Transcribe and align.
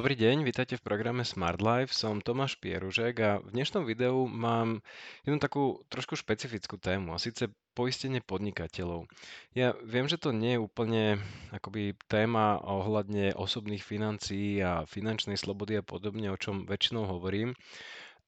Dobrý 0.00 0.16
deň, 0.16 0.48
vítajte 0.48 0.80
v 0.80 0.86
programe 0.88 1.28
Smart 1.28 1.60
Life. 1.60 1.92
Som 1.92 2.24
Tomáš 2.24 2.56
Pieružek 2.56 3.20
a 3.20 3.36
v 3.44 3.52
dnešnom 3.52 3.84
videu 3.84 4.24
mám 4.24 4.80
jednu 5.28 5.36
takú 5.36 5.84
trošku 5.92 6.16
špecifickú 6.16 6.80
tému 6.80 7.12
a 7.12 7.20
síce 7.20 7.52
poistenie 7.76 8.24
podnikateľov. 8.24 9.04
Ja 9.52 9.76
viem, 9.84 10.08
že 10.08 10.16
to 10.16 10.32
nie 10.32 10.56
je 10.56 10.64
úplne 10.64 11.20
akoby 11.52 12.00
téma 12.08 12.64
ohľadne 12.64 13.36
osobných 13.36 13.84
financií 13.84 14.64
a 14.64 14.88
finančnej 14.88 15.36
slobody 15.36 15.76
a 15.76 15.84
podobne, 15.84 16.32
o 16.32 16.40
čom 16.40 16.64
väčšinou 16.64 17.04
hovorím, 17.04 17.52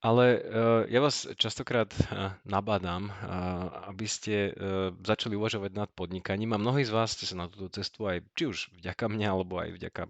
ale 0.02 0.42
uh, 0.42 0.82
ja 0.90 0.98
vás 0.98 1.30
častokrát 1.38 1.88
uh, 1.94 2.34
nabádam, 2.42 3.08
uh, 3.08 3.88
aby 3.94 4.06
ste 4.10 4.50
začali 5.06 5.38
uvažovať 5.38 5.72
nad 5.72 5.88
podnikaním 5.94 6.52
a 6.52 6.60
mnohí 6.60 6.82
z 6.82 6.90
vás 6.90 7.14
ste 7.14 7.24
sa 7.24 7.38
na 7.38 7.46
túto 7.46 7.70
cestu 7.70 8.10
aj, 8.10 8.26
či 8.34 8.50
už 8.50 8.58
vďaka 8.82 9.06
mne, 9.06 9.26
alebo 9.30 9.62
aj 9.62 9.70
vďaka 9.78 10.02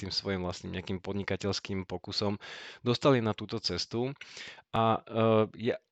tým 0.00 0.10
svojim 0.10 0.40
vlastným 0.40 0.80
nejakým 0.80 1.04
podnikateľským 1.04 1.84
pokusom 1.84 2.40
dostali 2.80 3.20
na 3.20 3.36
túto 3.36 3.60
cestu. 3.60 4.16
A 4.72 5.02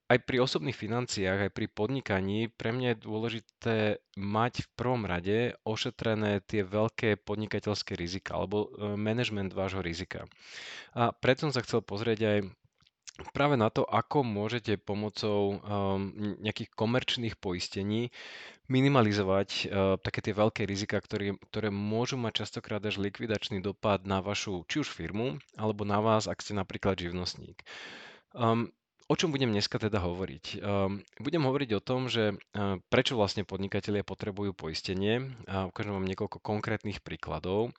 aj 0.07 0.19
pri 0.23 0.37
osobných 0.39 0.79
financiách, 0.79 1.51
aj 1.51 1.53
pri 1.53 1.67
podnikaní, 1.67 2.49
pre 2.55 2.71
mňa 2.71 2.95
je 2.95 3.03
dôležité 3.03 3.77
mať 4.15 4.63
v 4.65 4.69
prvom 4.79 5.03
rade 5.03 5.59
ošetrené 5.67 6.47
tie 6.47 6.63
veľké 6.63 7.21
podnikateľské 7.27 7.99
rizika 7.99 8.39
alebo 8.39 8.71
management 8.95 9.51
vášho 9.51 9.83
rizika. 9.83 10.31
A 10.95 11.11
preto 11.11 11.49
som 11.49 11.53
sa 11.53 11.65
chcel 11.67 11.83
pozrieť 11.83 12.21
aj 12.23 12.39
práve 13.33 13.57
na 13.57 13.73
to, 13.73 13.85
ako 13.85 14.25
môžete 14.25 14.77
pomocou 14.81 15.57
um, 15.57 16.13
nejakých 16.41 16.73
komerčných 16.77 17.35
poistení 17.41 18.13
minimalizovať 18.67 19.49
uh, 19.49 19.97
také 20.03 20.21
tie 20.21 20.35
veľké 20.35 20.63
rizika, 20.67 20.99
ktoré, 20.99 21.39
ktoré 21.53 21.71
môžu 21.71 22.19
mať 22.19 22.45
častokrát 22.45 22.83
až 22.83 22.99
likvidačný 22.99 23.63
dopad 23.63 24.05
na 24.05 24.21
vašu 24.21 24.67
či 24.67 24.83
už 24.83 24.89
firmu, 24.91 25.39
alebo 25.57 25.87
na 25.87 26.03
vás, 26.03 26.27
ak 26.29 26.43
ste 26.43 26.53
napríklad 26.53 26.99
živnostník. 26.99 27.63
Um, 28.37 28.75
O 29.07 29.15
čom 29.15 29.31
budem 29.31 29.55
dneska 29.55 29.79
teda 29.79 30.03
hovoriť? 30.03 30.59
Um, 30.59 30.99
budem 31.23 31.47
hovoriť 31.47 31.79
o 31.79 31.85
tom, 31.85 32.11
že 32.11 32.35
uh, 32.35 32.83
prečo 32.91 33.15
vlastne 33.15 33.47
podnikatelia 33.47 34.03
potrebujú 34.03 34.51
poistenie. 34.51 35.31
A 35.47 35.71
ukážem 35.71 35.95
vám 35.95 36.11
niekoľko 36.11 36.43
konkrétnych 36.43 36.99
príkladov. 37.07 37.71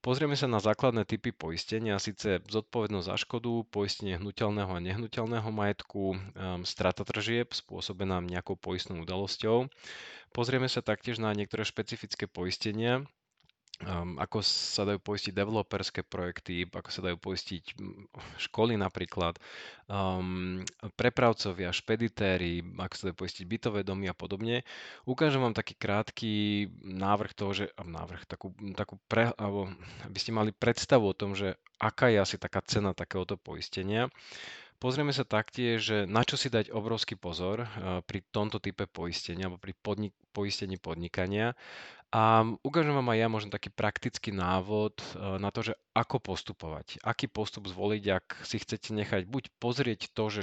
Pozrieme 0.00 0.40
sa 0.40 0.48
na 0.48 0.56
základné 0.56 1.04
typy 1.04 1.36
poistenia, 1.36 2.00
síce 2.00 2.40
zodpovednosť 2.48 3.08
za 3.12 3.16
škodu, 3.20 3.60
poistenie 3.68 4.16
hnutelného 4.16 4.72
a 4.72 4.80
nehnuteľného 4.80 5.52
majetku, 5.52 6.16
um, 6.16 6.64
strata 6.64 7.04
tržieb 7.04 7.52
spôsobená 7.52 8.24
nejakou 8.24 8.56
poistnou 8.56 9.04
udalosťou. 9.04 9.68
Pozrieme 10.32 10.72
sa 10.72 10.80
taktiež 10.80 11.20
na 11.20 11.28
niektoré 11.36 11.68
špecifické 11.68 12.24
poistenia, 12.24 13.04
um, 13.84 14.20
ako 14.20 14.44
sa 14.44 14.84
dajú 14.84 15.00
poistiť 15.00 15.32
developerské 15.32 16.04
projekty, 16.04 16.68
ako 16.68 16.90
sa 16.92 17.00
dajú 17.04 17.16
poistiť 17.16 17.76
školy 18.36 18.76
napríklad, 18.76 19.40
um, 19.88 20.60
prepravcovia, 20.96 21.72
špeditéry, 21.72 22.60
ako 22.76 22.94
sa 22.94 23.04
dajú 23.10 23.16
poistiť 23.16 23.44
bytové 23.48 23.80
domy 23.82 24.12
a 24.12 24.14
podobne. 24.16 24.62
Ukážem 25.08 25.40
vám 25.40 25.56
taký 25.56 25.74
krátky 25.76 26.32
návrh 26.84 27.32
toho, 27.32 27.52
že, 27.56 27.64
návrh, 27.80 28.28
takú, 28.28 28.52
takú 28.76 29.00
pre, 29.08 29.32
alebo 29.40 29.72
aby 30.04 30.18
ste 30.20 30.36
mali 30.36 30.52
predstavu 30.52 31.10
o 31.10 31.16
tom, 31.16 31.32
že 31.32 31.56
aká 31.80 32.12
je 32.12 32.20
asi 32.20 32.36
taká 32.36 32.60
cena 32.60 32.92
takéhoto 32.92 33.40
poistenia. 33.40 34.12
Pozrieme 34.80 35.12
sa 35.12 35.28
taktiež, 35.28 35.78
že 35.84 35.98
na 36.08 36.24
čo 36.24 36.40
si 36.40 36.48
dať 36.48 36.72
obrovský 36.72 37.14
pozor 37.20 37.68
uh, 37.68 38.00
pri 38.00 38.24
tomto 38.32 38.56
type 38.56 38.88
poistenia 38.88 39.52
alebo 39.52 39.60
pri 39.60 39.76
podnik- 39.76 40.16
poistení 40.32 40.80
podnikania 40.80 41.52
a 42.10 42.42
ukážem 42.66 42.90
vám 42.90 43.14
aj 43.14 43.18
ja 43.22 43.28
možno 43.30 43.50
taký 43.54 43.70
praktický 43.70 44.34
návod 44.34 44.98
eh, 44.98 45.38
na 45.38 45.54
to, 45.54 45.62
že 45.62 45.78
ako 45.94 46.18
postupovať. 46.18 46.98
Aký 47.06 47.30
postup 47.30 47.70
zvoliť, 47.70 48.04
ak 48.10 48.26
si 48.42 48.58
chcete 48.58 48.90
nechať 48.90 49.30
buď 49.30 49.54
pozrieť 49.62 50.10
to, 50.10 50.26
že 50.26 50.42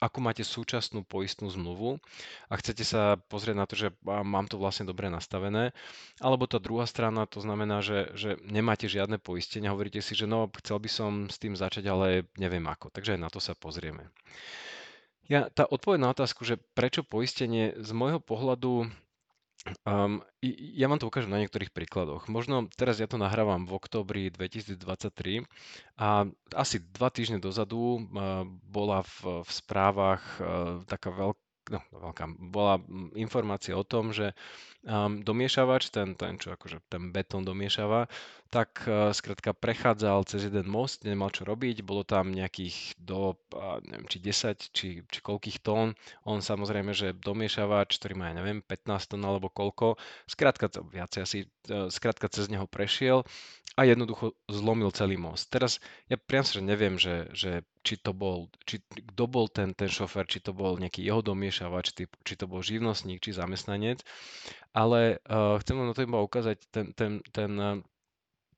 ako 0.00 0.18
máte 0.22 0.42
súčasnú 0.42 1.06
poistnú 1.06 1.50
zmluvu 1.50 2.02
a 2.50 2.54
chcete 2.58 2.82
sa 2.82 3.20
pozrieť 3.30 3.56
na 3.58 3.66
to, 3.66 3.74
že 3.78 3.88
mám 4.04 4.46
to 4.50 4.58
vlastne 4.58 4.88
dobre 4.88 5.06
nastavené, 5.10 5.70
alebo 6.18 6.50
tá 6.50 6.58
druhá 6.58 6.86
strana, 6.88 7.28
to 7.28 7.38
znamená, 7.42 7.82
že, 7.84 8.10
že 8.18 8.40
nemáte 8.42 8.90
žiadne 8.90 9.22
poistenie, 9.22 9.70
hovoríte 9.70 10.02
si, 10.02 10.18
že 10.18 10.26
no, 10.26 10.50
chcel 10.62 10.78
by 10.82 10.90
som 10.90 11.10
s 11.30 11.38
tým 11.38 11.54
začať, 11.54 11.86
ale 11.90 12.26
neviem 12.40 12.64
ako. 12.66 12.90
Takže 12.90 13.14
aj 13.14 13.20
na 13.20 13.30
to 13.30 13.38
sa 13.38 13.54
pozrieme. 13.54 14.10
Ja, 15.24 15.48
tá 15.48 15.64
odpoveď 15.64 15.98
na 16.04 16.12
otázku, 16.12 16.44
že 16.44 16.60
prečo 16.76 17.00
poistenie 17.00 17.72
z 17.80 17.90
môjho 17.96 18.20
pohľadu 18.20 18.92
Um, 19.88 20.20
ja 20.76 20.92
vám 20.92 21.00
to 21.00 21.08
ukážem 21.08 21.32
na 21.32 21.40
niektorých 21.40 21.72
príkladoch. 21.72 22.28
Možno 22.28 22.68
teraz 22.76 23.00
ja 23.00 23.08
to 23.08 23.16
nahrávam 23.16 23.64
v 23.64 23.72
októbri 23.80 24.22
2023 24.28 25.48
a 25.96 26.28
asi 26.52 26.84
dva 26.92 27.08
týždne 27.08 27.40
dozadu 27.40 27.96
uh, 27.96 28.44
bola 28.68 29.00
v, 29.04 29.40
v 29.40 29.50
správach 29.50 30.20
uh, 30.36 30.84
taká 30.84 31.08
veľká 31.08 31.44
no, 31.72 31.80
veľká, 31.92 32.24
bola 32.52 32.80
informácia 33.16 33.72
o 33.72 33.84
tom, 33.86 34.12
že 34.12 34.36
um, 34.84 35.20
domiešavač, 35.24 35.90
ten, 35.90 36.14
ten, 36.14 36.36
čo 36.36 36.52
akože 36.52 36.84
ten 36.88 37.10
betón 37.10 37.44
domiešava, 37.44 38.06
tak 38.52 38.86
uh, 38.86 39.10
skrátka 39.10 39.56
prechádzal 39.56 40.28
cez 40.28 40.46
jeden 40.46 40.70
most, 40.70 41.02
nemal 41.02 41.32
čo 41.32 41.42
robiť, 41.42 41.82
bolo 41.82 42.06
tam 42.06 42.30
nejakých 42.30 42.94
do, 43.00 43.34
uh, 43.56 43.82
neviem, 43.82 44.06
či 44.06 44.18
10, 44.22 44.70
či, 44.70 44.88
či 45.02 45.18
koľkých 45.18 45.58
tón. 45.64 45.98
On 46.22 46.38
samozrejme, 46.38 46.94
že 46.94 47.16
domiešavač, 47.16 47.98
ktorý 47.98 48.14
má, 48.14 48.30
ja 48.30 48.38
neviem, 48.38 48.62
15 48.62 49.16
tón 49.16 49.22
alebo 49.26 49.50
koľko, 49.50 49.98
skrátka, 50.30 50.70
viacej 50.70 51.20
asi, 51.24 51.38
uh, 51.72 51.90
skrátka 51.90 52.30
cez 52.30 52.46
neho 52.46 52.68
prešiel 52.68 53.26
a 53.74 53.82
jednoducho 53.82 54.38
zlomil 54.46 54.94
celý 54.94 55.18
most. 55.18 55.50
Teraz 55.50 55.82
ja 56.06 56.14
priam 56.14 56.46
sa, 56.46 56.60
že 56.60 56.62
neviem, 56.62 56.94
že, 56.94 57.26
že 57.34 57.66
či 57.82 57.98
to 57.98 58.14
bol, 58.14 58.46
či, 58.64 58.80
kto 58.86 59.24
bol 59.26 59.50
ten, 59.50 59.74
ten 59.74 59.90
šofer, 59.90 60.30
či 60.30 60.38
to 60.38 60.54
bol 60.54 60.78
nejaký 60.78 61.02
jeho 61.02 61.20
domiešavač, 61.20 61.90
či 61.98 62.34
to 62.38 62.46
bol 62.46 62.62
živnostník, 62.62 63.18
či 63.18 63.34
zamestnanec, 63.34 64.00
ale 64.74 65.22
uh, 65.30 65.58
chcem 65.62 65.78
vám 65.78 65.86
na 65.86 65.94
to 65.94 66.02
iba 66.02 66.18
ukázať 66.20 66.58
ten, 66.70 66.90
ten, 66.92 67.22
ten, 67.30 67.50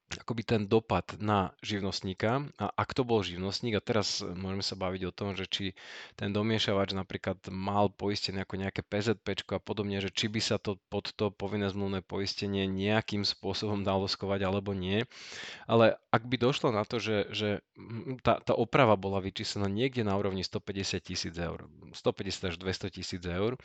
akoby 0.07 0.43
ten 0.47 0.63
dopad 0.71 1.19
na 1.19 1.51
živnostníka 1.67 2.47
a 2.63 2.67
ak 2.71 2.95
to 2.95 3.03
bol 3.03 3.27
živnostník 3.27 3.75
a 3.75 3.83
teraz 3.83 4.23
môžeme 4.23 4.63
sa 4.63 4.79
baviť 4.79 5.03
o 5.11 5.13
tom, 5.13 5.35
že 5.35 5.51
či 5.51 5.65
ten 6.15 6.31
domiešavač 6.31 6.95
napríklad 6.95 7.43
mal 7.51 7.91
poistené 7.91 8.47
ako 8.47 8.63
nejaké 8.63 8.87
PZP 8.87 9.51
a 9.51 9.59
podobne, 9.59 9.99
že 9.99 10.15
či 10.15 10.31
by 10.31 10.39
sa 10.39 10.63
to 10.63 10.79
pod 10.87 11.11
to 11.19 11.35
povinné 11.35 11.67
zmluvné 11.67 12.07
poistenie 12.07 12.71
nejakým 12.71 13.27
spôsobom 13.27 13.83
dalo 13.83 14.07
skovať 14.07 14.47
alebo 14.47 14.71
nie. 14.79 15.03
Ale 15.67 15.99
ak 16.15 16.23
by 16.23 16.37
došlo 16.39 16.71
na 16.71 16.87
to, 16.87 17.03
že, 17.03 17.27
že 17.35 17.49
tá, 18.23 18.39
tá 18.39 18.55
oprava 18.55 18.95
bola 18.95 19.19
vyčíslená 19.19 19.67
niekde 19.67 20.07
na 20.07 20.15
úrovni 20.15 20.47
150 20.47 21.03
tisíc 21.03 21.35
eur, 21.35 21.67
150 21.93 22.51
až 22.51 22.57
200 22.57 22.95
tisíc 22.95 23.23
eur 23.27 23.59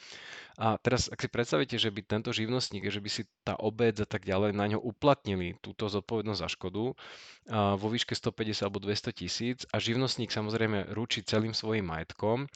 a 0.58 0.76
teraz 0.82 1.08
ak 1.08 1.22
si 1.22 1.30
predstavíte, 1.32 1.78
že 1.78 1.94
by 1.94 2.02
tento 2.04 2.34
živnostník, 2.34 2.90
že 2.90 3.00
by 3.00 3.10
si 3.10 3.24
tá 3.46 3.56
obec 3.56 3.96
a 4.02 4.08
tak 4.10 4.28
ďalej 4.28 4.52
na 4.58 4.66
ňo 4.76 4.80
uplatnili 4.84 5.56
túto 5.64 5.88
zodpovednosť 5.88 6.31
zodpovednosť 6.32 6.42
za 6.42 6.50
škodu 6.50 6.84
vo 7.52 7.88
výške 7.90 8.16
150 8.16 8.64
alebo 8.64 8.80
200 8.80 9.12
tisíc 9.12 9.60
a 9.74 9.82
živnostník 9.82 10.32
samozrejme 10.32 10.94
ručí 10.96 11.26
celým 11.26 11.52
svojim 11.52 11.84
majetkom, 11.84 12.48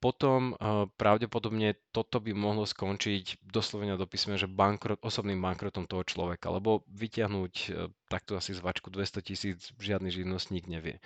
potom 0.00 0.56
pravdepodobne 0.96 1.76
toto 1.92 2.24
by 2.24 2.32
mohlo 2.32 2.64
skončiť 2.64 3.44
doslovene 3.44 4.00
do 4.00 4.08
písme, 4.08 4.40
že 4.40 4.48
bankrot, 4.48 4.96
osobným 5.04 5.36
bankrotom 5.44 5.84
toho 5.84 6.00
človeka, 6.08 6.48
lebo 6.48 6.88
vyťahnuť 6.88 7.54
e, 7.68 7.92
takto 8.08 8.40
asi 8.40 8.56
zvačku 8.56 8.88
200 8.88 9.20
tisíc 9.20 9.58
žiadny 9.76 10.08
živnostník 10.08 10.72
nevie. 10.72 11.04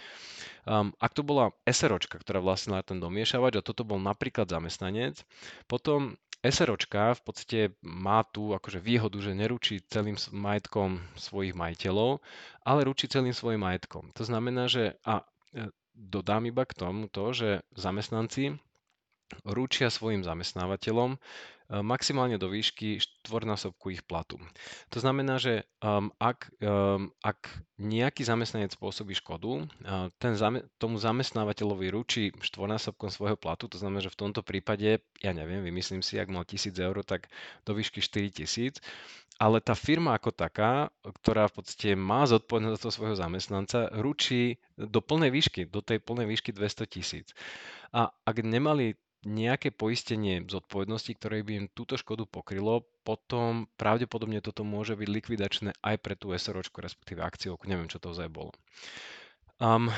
Um, 0.62 0.94
ak 1.02 1.12
to 1.12 1.26
bola 1.26 1.50
SROčka, 1.66 2.22
ktorá 2.22 2.38
vlastnila 2.38 2.86
ten 2.86 3.02
domiešavač 3.02 3.58
a 3.58 3.66
toto 3.66 3.82
bol 3.82 3.98
napríklad 3.98 4.46
zamestnanec, 4.46 5.26
potom 5.66 6.14
SROčka 6.44 7.16
v 7.16 7.22
podstate 7.24 7.60
má 7.80 8.20
tu 8.28 8.52
akože 8.52 8.76
výhodu, 8.76 9.16
že 9.16 9.32
neručí 9.32 9.80
celým 9.88 10.20
majetkom 10.28 11.00
svojich 11.16 11.56
majiteľov, 11.56 12.20
ale 12.68 12.84
ručí 12.84 13.08
celým 13.08 13.32
svojim 13.32 13.64
majetkom. 13.64 14.12
To 14.12 14.22
znamená, 14.28 14.68
že 14.68 15.00
a 15.08 15.24
e, 15.56 15.72
dodám 15.96 16.44
iba 16.44 16.68
k 16.68 16.76
tomu 16.76 17.08
to, 17.08 17.32
že 17.32 17.48
zamestnanci 17.72 18.60
ručia 19.48 19.88
svojim 19.88 20.20
zamestnávateľom 20.20 21.16
maximálne 21.70 22.36
do 22.36 22.52
výšky 22.52 23.00
štvornásobku 23.00 23.96
ich 23.96 24.04
platu. 24.04 24.36
To 24.92 24.98
znamená, 25.00 25.40
že 25.40 25.64
um, 25.80 26.12
ak, 26.20 26.52
um, 26.60 27.08
ak 27.24 27.48
nejaký 27.80 28.20
zamestnanec 28.20 28.76
spôsobí 28.76 29.16
škodu, 29.16 29.64
uh, 29.64 30.12
ten 30.20 30.36
zame, 30.36 30.68
tomu 30.76 31.00
zamestnávateľovi 31.00 31.86
ručí 31.88 32.22
štvornásobkom 32.36 33.08
svojho 33.08 33.40
platu, 33.40 33.72
to 33.72 33.80
znamená, 33.80 34.04
že 34.04 34.12
v 34.12 34.20
tomto 34.28 34.44
prípade, 34.44 35.00
ja 35.24 35.32
neviem, 35.32 35.64
vymyslím 35.64 36.04
si, 36.04 36.20
ak 36.20 36.28
mal 36.28 36.44
1000 36.44 36.76
eur, 36.76 37.00
tak 37.00 37.32
do 37.64 37.72
výšky 37.72 38.04
4000, 38.04 38.84
ale 39.40 39.58
tá 39.58 39.74
firma 39.74 40.14
ako 40.14 40.30
taká, 40.30 40.94
ktorá 41.02 41.50
v 41.50 41.64
podstate 41.64 41.98
má 41.98 42.22
zodpovednosť 42.28 42.82
za 42.86 42.90
svojho 42.92 43.16
zamestnanca, 43.18 43.90
ručí 43.98 44.62
do 44.78 45.02
plnej 45.02 45.34
výšky, 45.34 45.66
do 45.66 45.82
tej 45.82 45.98
plnej 45.98 46.28
výšky 46.28 46.54
200 46.54 46.86
tisíc. 46.86 47.34
A 47.90 48.12
ak 48.12 48.36
nemali 48.46 48.94
nejaké 49.24 49.72
poistenie 49.72 50.44
zodpovednosti, 50.44 51.12
ktoré 51.16 51.44
by 51.44 51.52
im 51.64 51.66
túto 51.72 51.96
škodu 51.98 52.28
pokrylo, 52.28 52.84
potom 53.04 53.68
pravdepodobne 53.76 54.40
toto 54.40 54.64
môže 54.64 54.96
byť 54.96 55.08
likvidačné 55.08 55.70
aj 55.80 55.96
pre 56.00 56.14
tú 56.16 56.32
SROčku, 56.32 56.80
respektíve 56.80 57.20
akciovku, 57.20 57.68
neviem, 57.68 57.90
čo 57.90 58.00
to 58.00 58.12
ozaj 58.12 58.28
bolo. 58.32 58.52
Um, 59.60 59.92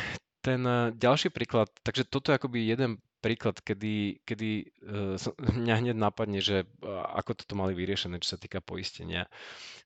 ten 0.47 0.63
eh, 0.63 0.95
ďalší 0.95 1.35
príklad, 1.35 1.67
takže 1.83 2.07
toto 2.07 2.31
je 2.31 2.39
akoby 2.39 2.71
jeden 2.71 3.03
príklad, 3.25 3.59
kedy, 3.59 4.23
kedy 4.23 4.71
uh, 4.87 5.19
mňa 5.59 5.75
hneď 5.83 5.97
napadne, 5.99 6.39
že 6.39 6.63
uh, 6.63 7.11
ako 7.19 7.43
toto 7.43 7.59
mali 7.59 7.75
vyriešené, 7.75 8.23
čo 8.23 8.37
sa 8.37 8.39
týka 8.39 8.63
poistenia. 8.63 9.27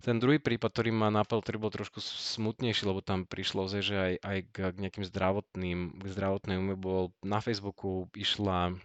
Ten 0.05 0.21
druhý 0.21 0.37
prípad, 0.37 0.69
ktorý 0.69 0.93
ma 0.93 1.09
napadol, 1.09 1.41
ktorý 1.41 1.57
bol 1.57 1.73
trošku 1.73 2.05
smutnejší, 2.05 2.85
lebo 2.85 3.01
tam 3.01 3.25
prišlo 3.25 3.73
že 3.81 3.97
aj, 3.97 4.15
aj 4.21 4.39
k, 4.53 4.57
nejakým 4.77 5.05
zdravotným, 5.09 5.79
k 5.97 6.05
zdravotnej 6.13 6.59
bol 6.77 7.17
na 7.25 7.41
Facebooku 7.41 8.13
išla 8.13 8.77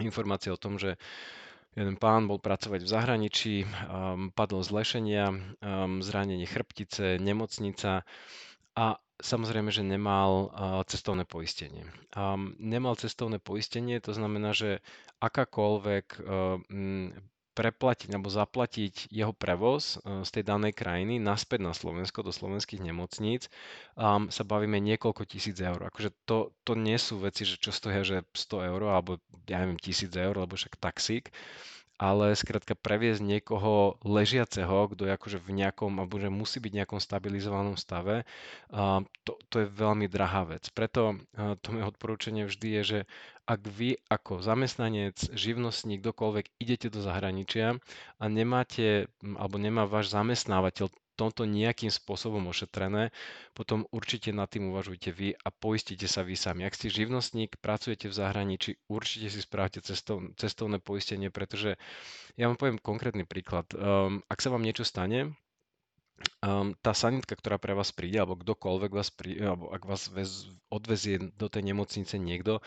informácia 0.00 0.54
o 0.54 0.60
tom, 0.60 0.78
že 0.78 0.96
jeden 1.74 1.94
pán 1.98 2.26
bol 2.26 2.38
pracovať 2.42 2.80
v 2.82 2.90
zahraničí, 2.90 3.54
um, 3.62 4.30
padol 4.34 4.62
z 4.66 4.70
lešenia, 4.74 5.26
um, 5.30 6.02
zranenie 6.02 6.46
chrbtice, 6.46 7.18
nemocnica 7.18 8.02
a 8.78 8.86
samozrejme, 9.18 9.74
že 9.74 9.82
nemal 9.82 10.54
cestovné 10.86 11.26
poistenie. 11.26 11.82
Nemal 12.62 12.94
cestovné 12.94 13.42
poistenie, 13.42 13.98
to 13.98 14.14
znamená, 14.14 14.54
že 14.54 14.78
akákoľvek 15.18 16.22
preplatiť 17.58 18.14
alebo 18.14 18.30
zaplatiť 18.30 19.10
jeho 19.10 19.34
prevoz 19.34 19.98
z 20.06 20.30
tej 20.30 20.46
danej 20.46 20.78
krajiny 20.78 21.18
naspäť 21.18 21.66
na 21.66 21.74
Slovensko, 21.74 22.22
do 22.22 22.30
slovenských 22.30 22.78
nemocníc, 22.78 23.50
um, 23.98 24.30
sa 24.30 24.46
bavíme 24.46 24.78
niekoľko 24.78 25.26
tisíc 25.26 25.58
eur. 25.58 25.82
Akože 25.90 26.14
to, 26.22 26.54
to 26.62 26.78
nie 26.78 26.94
sú 26.94 27.18
veci, 27.18 27.42
že 27.42 27.58
čo 27.58 27.74
stoja, 27.74 28.06
že 28.06 28.22
100 28.30 28.70
eur 28.70 28.80
alebo 28.86 29.18
ja 29.50 29.58
neviem, 29.58 29.82
tisíc 29.82 30.14
eur, 30.14 30.38
lebo 30.38 30.54
však 30.54 30.78
taxík 30.78 31.34
ale 31.98 32.38
skrátka 32.38 32.78
previesť 32.78 33.18
niekoho 33.18 33.98
ležiaceho, 34.06 34.86
kto 34.94 35.10
je 35.10 35.12
akože 35.18 35.38
v 35.42 35.50
nejakom, 35.50 35.98
alebo 35.98 36.22
že 36.22 36.30
musí 36.30 36.62
byť 36.62 36.70
v 36.70 36.78
nejakom 36.78 37.02
stabilizovanom 37.02 37.74
stave, 37.74 38.22
to, 39.26 39.32
to 39.50 39.56
je 39.58 39.66
veľmi 39.66 40.06
drahá 40.06 40.46
vec. 40.46 40.70
Preto 40.70 41.18
to 41.34 41.66
moje 41.74 41.90
odporúčanie 41.90 42.46
vždy 42.46 42.68
je, 42.80 42.82
že 42.86 43.00
ak 43.48 43.64
vy 43.64 43.96
ako 44.12 44.44
zamestnanec, 44.44 45.32
živnostník, 45.32 46.04
kdokoľvek 46.04 46.60
idete 46.60 46.92
do 46.92 47.00
zahraničia 47.00 47.80
a 48.20 48.24
nemáte, 48.28 49.08
alebo 49.24 49.56
nemá 49.56 49.88
váš 49.88 50.12
zamestnávateľ 50.12 50.92
tomto 51.18 51.50
nejakým 51.50 51.90
spôsobom 51.90 52.46
ošetrené, 52.46 53.10
potom 53.50 53.82
určite 53.90 54.30
nad 54.30 54.46
tým 54.46 54.70
uvažujte 54.70 55.10
vy 55.10 55.34
a 55.34 55.50
poistite 55.50 56.06
sa 56.06 56.22
vy 56.22 56.38
sami. 56.38 56.62
Ak 56.62 56.78
ste 56.78 56.94
živnostník, 56.94 57.58
pracujete 57.58 58.06
v 58.06 58.14
zahraničí, 58.14 58.70
určite 58.86 59.26
si 59.26 59.42
správte 59.42 59.82
cestov, 59.82 60.22
cestovné 60.38 60.78
poistenie, 60.78 61.34
pretože 61.34 61.74
ja 62.38 62.46
vám 62.46 62.54
poviem 62.54 62.78
konkrétny 62.78 63.26
príklad. 63.26 63.66
Um, 63.74 64.22
ak 64.30 64.38
sa 64.38 64.54
vám 64.54 64.62
niečo 64.62 64.86
stane, 64.86 65.34
um, 66.46 66.78
tá 66.78 66.94
sanitka, 66.94 67.34
ktorá 67.34 67.58
pre 67.58 67.74
vás 67.74 67.90
príde, 67.90 68.22
alebo 68.22 68.38
kdokoľvek 68.38 68.92
vás 68.94 69.10
príde, 69.10 69.42
alebo 69.42 69.74
ak 69.74 69.82
vás 69.82 70.06
vez, 70.14 70.46
odvezie 70.70 71.18
do 71.34 71.50
tej 71.50 71.66
nemocnice 71.66 72.14
niekto, 72.14 72.62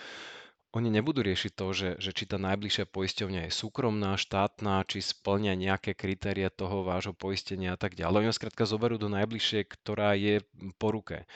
oni 0.72 0.88
nebudú 0.88 1.20
riešiť 1.20 1.52
to, 1.52 1.68
že, 1.76 1.90
že 2.00 2.16
či 2.16 2.24
tá 2.24 2.40
najbližšia 2.40 2.88
poisťovňa 2.88 3.42
je 3.48 3.52
súkromná, 3.52 4.16
štátna, 4.16 4.88
či 4.88 5.04
splňa 5.04 5.60
nejaké 5.60 5.92
kritéria 5.92 6.48
toho 6.48 6.88
vášho 6.88 7.12
poistenia 7.12 7.76
a 7.76 7.80
tak 7.80 8.00
ďalej. 8.00 8.32
Oni 8.32 8.32
skrátka 8.32 8.64
zoberú 8.64 8.96
do 8.96 9.12
najbližšie, 9.12 9.68
ktorá 9.68 10.16
je 10.16 10.40
po 10.80 10.96
ruke. 10.96 11.28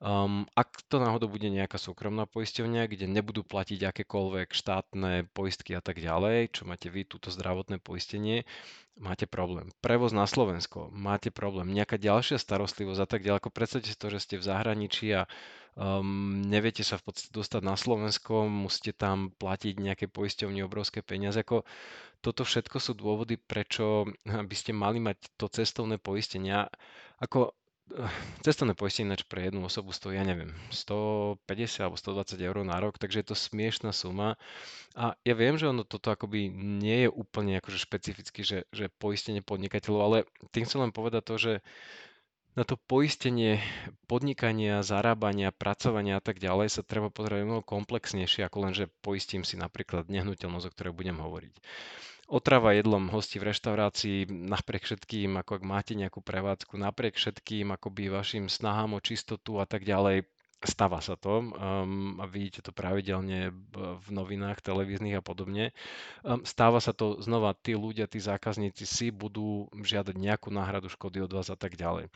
Um, 0.00 0.48
ak 0.54 0.88
to 0.88 1.02
náhodou 1.02 1.28
bude 1.28 1.50
nejaká 1.50 1.76
súkromná 1.76 2.24
poisťovňa, 2.24 2.88
kde 2.88 3.10
nebudú 3.10 3.44
platiť 3.44 3.82
akékoľvek 3.82 4.56
štátne 4.56 5.26
poistky 5.36 5.76
a 5.76 5.82
tak 5.84 6.00
ďalej, 6.00 6.54
čo 6.56 6.64
máte 6.64 6.88
vy, 6.88 7.04
túto 7.04 7.28
zdravotné 7.28 7.82
poistenie, 7.82 8.48
máte 8.96 9.26
problém. 9.26 9.68
Prevoz 9.82 10.14
na 10.14 10.24
Slovensko, 10.24 10.88
máte 10.94 11.28
problém. 11.34 11.74
Nejaká 11.74 11.98
ďalšia 11.98 12.38
starostlivosť 12.38 13.00
a 13.04 13.08
tak 13.10 13.20
ďalej. 13.26 13.52
Predstavte 13.52 13.90
si 13.90 13.98
to, 13.98 14.08
že 14.08 14.22
ste 14.22 14.34
v 14.38 14.46
zahraničí 14.46 15.06
a 15.12 15.26
um, 15.78 16.42
neviete 16.42 16.82
sa 16.82 16.98
v 16.98 17.06
podstate 17.06 17.30
dostať 17.30 17.62
na 17.62 17.78
Slovensko, 17.78 18.50
musíte 18.50 18.92
tam 18.98 19.30
platiť 19.38 19.78
nejaké 19.78 20.06
poisťovne 20.10 20.66
obrovské 20.66 21.06
peniaze. 21.06 21.38
Ako 21.38 21.62
toto 22.18 22.42
všetko 22.42 22.82
sú 22.82 22.92
dôvody, 22.98 23.38
prečo 23.38 24.10
by 24.50 24.54
ste 24.58 24.74
mali 24.74 24.98
mať 24.98 25.38
to 25.38 25.46
cestovné 25.46 26.02
poistenie. 26.02 26.66
Ako 27.22 27.54
Cestovné 28.44 28.76
poistenie 28.76 29.16
pre 29.24 29.48
jednu 29.48 29.64
osobu 29.64 29.96
stojí, 29.96 30.20
ja 30.20 30.24
neviem, 30.24 30.52
150 30.68 31.40
alebo 31.80 31.96
120 31.96 32.36
eur 32.36 32.60
na 32.60 32.76
rok, 32.76 33.00
takže 33.00 33.24
je 33.24 33.26
to 33.32 33.36
smiešná 33.36 33.96
suma. 33.96 34.36
A 34.92 35.16
ja 35.24 35.32
viem, 35.32 35.56
že 35.56 35.72
ono 35.72 35.88
toto 35.88 36.12
akoby 36.12 36.52
nie 36.52 37.08
je 37.08 37.10
úplne 37.10 37.56
akože 37.56 37.80
špecificky, 37.80 38.44
že, 38.44 38.68
že 38.76 38.92
poistenie 39.00 39.40
podnikateľov, 39.40 40.00
ale 40.04 40.16
tým 40.52 40.68
chcem 40.68 40.84
len 40.84 40.92
povedať 40.92 41.22
to, 41.24 41.34
že 41.40 41.52
na 42.58 42.66
to 42.66 42.74
poistenie 42.74 43.62
podnikania, 44.10 44.82
zarábania, 44.82 45.54
pracovania 45.54 46.18
a 46.18 46.22
tak 46.24 46.42
ďalej 46.42 46.74
sa 46.74 46.82
treba 46.82 47.06
pozerať 47.06 47.46
mnoho 47.46 47.62
komplexnejšie, 47.62 48.42
ako 48.42 48.66
len, 48.66 48.74
že 48.74 48.90
poistím 48.98 49.46
si 49.46 49.54
napríklad 49.54 50.10
nehnuteľnosť, 50.10 50.66
o 50.66 50.74
ktorej 50.74 50.98
budem 50.98 51.22
hovoriť. 51.22 51.54
Otrava 52.28 52.74
jedlom 52.74 53.08
hostí 53.14 53.38
v 53.38 53.54
reštaurácii 53.54 54.26
napriek 54.28 54.84
všetkým, 54.84 55.38
ako 55.38 55.62
ak 55.62 55.64
máte 55.64 55.94
nejakú 55.94 56.18
prevádzku, 56.20 56.74
napriek 56.76 57.14
všetkým 57.14 57.72
akoby 57.78 58.10
vašim 58.10 58.50
snahám 58.50 58.98
o 58.98 59.00
čistotu 59.00 59.62
a 59.62 59.64
tak 59.64 59.86
ďalej, 59.86 60.26
Stáva 60.58 60.98
sa 60.98 61.14
to 61.14 61.54
um, 61.54 62.18
a 62.18 62.26
vidíte 62.26 62.66
to 62.66 62.74
pravidelne 62.74 63.54
v 63.74 64.08
novinách, 64.10 64.58
televíznych 64.58 65.14
a 65.14 65.22
podobne. 65.22 65.70
Um, 66.26 66.42
stáva 66.42 66.82
sa 66.82 66.90
to 66.90 67.22
znova, 67.22 67.54
tí 67.54 67.78
ľudia, 67.78 68.10
tí 68.10 68.18
zákazníci 68.18 68.82
si 68.82 69.14
budú 69.14 69.70
žiadať 69.70 70.18
nejakú 70.18 70.50
náhradu 70.50 70.90
škody 70.90 71.22
od 71.22 71.30
vás 71.30 71.46
a 71.46 71.54
tak 71.54 71.78
ďalej. 71.78 72.10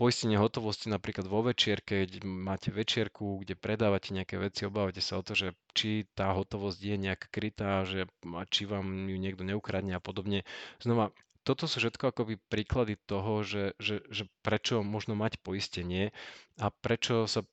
Poistenie 0.00 0.40
hotovosti 0.40 0.88
napríklad 0.88 1.28
vo 1.28 1.44
večierke, 1.44 2.08
keď 2.08 2.24
máte 2.24 2.72
večierku, 2.72 3.44
kde 3.44 3.52
predávate 3.52 4.16
nejaké 4.16 4.40
veci, 4.40 4.64
obávate 4.64 5.04
sa 5.04 5.20
o 5.20 5.22
to, 5.22 5.36
že 5.36 5.52
či 5.76 6.08
tá 6.16 6.32
hotovosť 6.32 6.80
je 6.80 6.96
nejak 6.96 7.28
krytá, 7.28 7.84
že 7.84 8.08
či 8.48 8.64
vám 8.64 9.12
ju 9.12 9.20
niekto 9.20 9.44
neukradne 9.44 9.92
a 9.92 10.00
podobne. 10.00 10.48
Znova, 10.80 11.12
toto 11.44 11.68
sú 11.68 11.76
všetko 11.84 12.16
akoby 12.16 12.40
príklady 12.48 12.96
toho, 13.04 13.44
že, 13.44 13.76
že, 13.76 14.00
že 14.08 14.24
prečo 14.40 14.80
možno 14.80 15.12
mať 15.12 15.36
poistenie 15.44 16.16
a 16.56 16.72
prečo 16.72 17.28
sa 17.28 17.44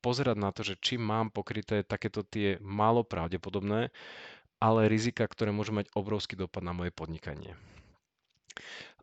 pozerať 0.00 0.36
na 0.38 0.50
to, 0.54 0.62
že 0.62 0.78
či 0.78 0.94
mám 0.96 1.30
pokryté 1.30 1.82
takéto 1.82 2.22
tie 2.22 2.56
málo 2.62 3.02
pravdepodobné, 3.02 3.90
ale 4.58 4.90
rizika, 4.90 5.26
ktoré 5.26 5.54
môžu 5.54 5.74
mať 5.74 5.90
obrovský 5.94 6.34
dopad 6.34 6.66
na 6.66 6.74
moje 6.74 6.90
podnikanie. 6.90 7.54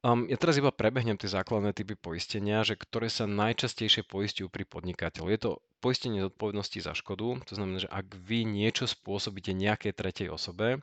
Um, 0.06 0.30
ja 0.30 0.38
teraz 0.38 0.62
iba 0.62 0.70
prebehnem 0.70 1.18
tie 1.18 1.32
základné 1.32 1.74
typy 1.74 1.98
poistenia, 1.98 2.62
že 2.62 2.78
ktoré 2.78 3.10
sa 3.10 3.26
najčastejšie 3.26 4.06
poistujú 4.06 4.54
pri 4.54 4.62
podnikateľu. 4.68 5.34
Je 5.34 5.40
to 5.42 5.52
poistenie 5.82 6.22
zodpovednosti 6.22 6.78
za 6.78 6.94
škodu, 6.94 7.42
to 7.42 7.58
znamená, 7.58 7.82
že 7.82 7.90
ak 7.90 8.14
vy 8.14 8.46
niečo 8.46 8.86
spôsobíte 8.86 9.56
nejakej 9.58 9.98
tretej 9.98 10.28
osobe, 10.30 10.78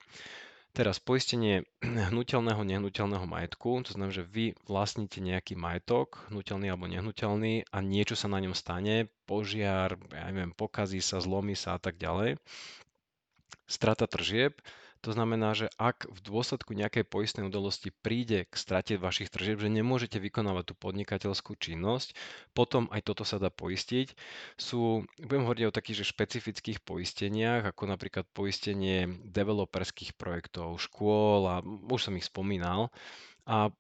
Teraz 0.73 0.97
poistenie 0.97 1.69
hnutelného, 2.09 2.65
nehnuteľného 2.65 3.29
majetku, 3.29 3.85
to 3.85 3.93
znamená, 3.93 4.09
že 4.09 4.25
vy 4.25 4.57
vlastníte 4.65 5.21
nejaký 5.21 5.53
majetok, 5.53 6.25
hnutelný 6.33 6.73
alebo 6.73 6.89
nehnuteľný 6.89 7.69
a 7.69 7.79
niečo 7.85 8.17
sa 8.17 8.33
na 8.33 8.41
ňom 8.41 8.57
stane, 8.57 9.13
požiar, 9.29 10.01
ja 10.09 10.25
neviem, 10.33 10.57
pokazí 10.57 11.05
sa, 11.05 11.21
zlomí 11.21 11.53
sa 11.53 11.77
a 11.77 11.81
tak 11.81 12.01
ďalej. 12.01 12.41
Strata 13.69 14.09
tržieb, 14.09 14.57
to 15.03 15.11
znamená, 15.11 15.51
že 15.59 15.67
ak 15.83 16.07
v 16.07 16.19
dôsledku 16.23 16.79
nejakej 16.79 17.03
poistnej 17.03 17.51
udalosti 17.51 17.91
príde 17.91 18.47
k 18.47 18.55
strate 18.55 18.95
vašich 18.95 19.35
tržieb, 19.35 19.59
že 19.59 19.67
nemôžete 19.67 20.23
vykonávať 20.23 20.71
tú 20.71 20.75
podnikateľskú 20.79 21.59
činnosť, 21.59 22.15
potom 22.55 22.87
aj 22.95 23.03
toto 23.03 23.27
sa 23.27 23.43
dá 23.43 23.51
poistiť. 23.51 24.15
Sú, 24.55 25.03
budem 25.19 25.43
hovoriť 25.43 25.65
o 25.67 25.75
takých 25.75 26.07
že 26.07 26.11
špecifických 26.15 26.79
poisteniach, 26.87 27.67
ako 27.75 27.91
napríklad 27.91 28.31
poistenie 28.31 29.19
developerských 29.27 30.15
projektov, 30.15 30.79
škôl 30.79 31.51
a 31.51 31.57
už 31.67 32.01
som 32.07 32.15
ich 32.15 32.31
spomínal. 32.31 32.95
A 33.43 33.75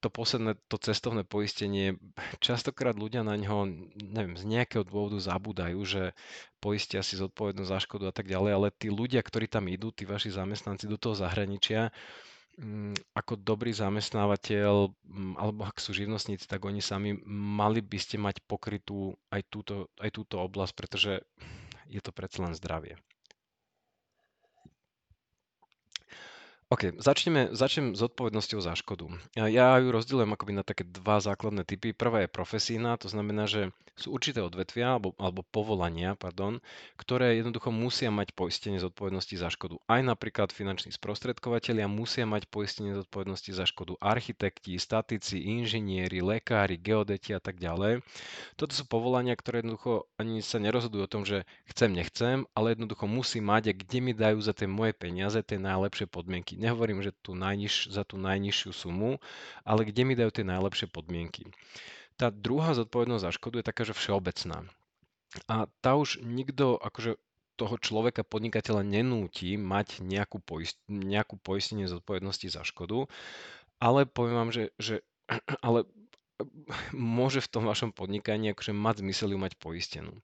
to 0.00 0.08
posledné, 0.08 0.56
to 0.66 0.80
cestovné 0.80 1.28
poistenie, 1.28 2.00
častokrát 2.40 2.96
ľudia 2.96 3.20
na 3.20 3.36
ňo, 3.36 3.68
neviem, 4.00 4.36
z 4.40 4.48
nejakého 4.48 4.82
dôvodu 4.88 5.20
zabúdajú, 5.20 5.76
že 5.84 6.02
poistia 6.56 7.04
si 7.04 7.20
zodpovednosť 7.20 7.68
za 7.68 7.78
škodu 7.84 8.04
a 8.08 8.14
tak 8.16 8.32
ďalej, 8.32 8.52
ale 8.56 8.68
tí 8.72 8.88
ľudia, 8.88 9.20
ktorí 9.20 9.52
tam 9.52 9.68
idú, 9.68 9.92
tí 9.92 10.08
vaši 10.08 10.32
zamestnanci 10.32 10.88
do 10.88 10.96
toho 10.96 11.12
zahraničia, 11.12 11.92
ako 13.16 13.40
dobrý 13.40 13.72
zamestnávateľ, 13.72 14.92
alebo 15.40 15.60
ak 15.64 15.80
sú 15.80 15.96
živnostníci, 15.96 16.44
tak 16.44 16.64
oni 16.68 16.84
sami 16.84 17.16
mali 17.28 17.80
by 17.80 17.98
ste 18.00 18.20
mať 18.20 18.44
pokrytú 18.44 19.16
aj 19.32 19.42
túto, 19.48 19.88
aj 20.00 20.10
túto 20.12 20.36
oblasť, 20.40 20.72
pretože 20.76 21.12
je 21.88 22.00
to 22.00 22.12
predsa 22.12 22.44
len 22.44 22.56
zdravie. 22.56 22.96
OK, 26.72 26.96
začneme, 26.96 27.52
začnem 27.52 27.92
s 27.92 28.00
zodpovednosťou 28.00 28.64
za 28.64 28.72
škodu. 28.72 29.12
Ja 29.36 29.76
ju 29.76 29.92
rozdielujem 29.92 30.32
akoby 30.32 30.56
na 30.56 30.64
také 30.64 30.88
dva 30.88 31.20
základné 31.20 31.68
typy. 31.68 31.92
Prvá 31.92 32.24
je 32.24 32.32
profesína, 32.32 32.96
to 32.96 33.12
znamená, 33.12 33.44
že 33.44 33.76
sú 33.92 34.16
určité 34.16 34.40
odvetvia 34.40 34.96
alebo, 34.96 35.12
alebo 35.20 35.44
povolania, 35.44 36.16
pardon, 36.16 36.58
ktoré 36.96 37.36
jednoducho 37.36 37.68
musia 37.68 38.08
mať 38.08 38.32
poistenie 38.32 38.80
zodpovednosti 38.80 39.36
za 39.36 39.52
škodu. 39.52 39.76
Aj 39.84 40.00
napríklad 40.00 40.48
finanční 40.48 40.96
sprostredkovateľia 40.96 41.86
musia 41.92 42.24
mať 42.24 42.48
poistenie 42.48 42.96
zodpovednosti 42.96 43.52
za 43.52 43.68
škodu. 43.68 44.00
Architekti, 44.00 44.80
statici, 44.80 45.44
inžinieri, 45.44 46.24
lekári, 46.24 46.80
geodeti 46.80 47.36
a 47.36 47.40
tak 47.40 47.60
ďalej. 47.60 48.00
Toto 48.56 48.72
sú 48.72 48.88
povolania, 48.88 49.36
ktoré 49.36 49.60
jednoducho 49.60 50.08
ani 50.16 50.40
sa 50.40 50.56
nerozhodujú 50.56 51.02
o 51.04 51.12
tom, 51.12 51.22
že 51.28 51.44
chcem, 51.68 51.92
nechcem, 51.92 52.48
ale 52.56 52.72
jednoducho 52.72 53.04
musí 53.04 53.44
mať 53.44 53.62
a 53.70 53.76
kde 53.76 53.98
mi 54.00 54.12
dajú 54.16 54.40
za 54.40 54.56
tie 54.56 54.66
moje 54.66 54.96
peniaze 54.96 55.36
tie 55.44 55.60
najlepšie 55.60 56.08
podmienky. 56.08 56.56
Nehovorím, 56.56 57.04
že 57.04 57.12
tú 57.12 57.36
najniž, 57.36 57.92
za 57.92 58.08
tú 58.08 58.16
najnižšiu 58.16 58.70
sumu, 58.72 59.20
ale 59.68 59.84
kde 59.84 60.02
mi 60.08 60.16
dajú 60.16 60.32
tie 60.32 60.46
najlepšie 60.48 60.88
podmienky. 60.88 61.44
Tá 62.16 62.28
druhá 62.30 62.76
zodpovednosť 62.76 63.24
za 63.24 63.32
škodu 63.34 63.60
je 63.60 63.68
taká, 63.68 63.82
že 63.82 63.96
všeobecná. 63.96 64.68
A 65.48 65.68
tá 65.80 65.96
už 65.96 66.20
nikto 66.20 66.76
akože 66.76 67.16
toho 67.56 67.76
človeka, 67.78 68.26
podnikateľa 68.26 68.82
nenúti 68.82 69.54
mať 69.60 70.00
nejakú, 70.02 70.40
poist, 70.40 70.80
nejakú 70.88 71.36
poistenie 71.38 71.86
zodpovednosti 71.86 72.48
za 72.48 72.64
škodu, 72.64 73.06
ale 73.78 74.08
poviem 74.08 74.36
vám, 74.46 74.50
že, 74.50 74.64
že 74.80 75.04
ale 75.66 75.84
môže 76.92 77.44
v 77.44 77.50
tom 77.52 77.64
vašom 77.68 77.92
podnikaní 77.92 78.52
akože 78.52 78.72
mať 78.72 79.04
zmysel 79.04 79.36
ju 79.36 79.38
mať 79.38 79.52
poistenú. 79.60 80.18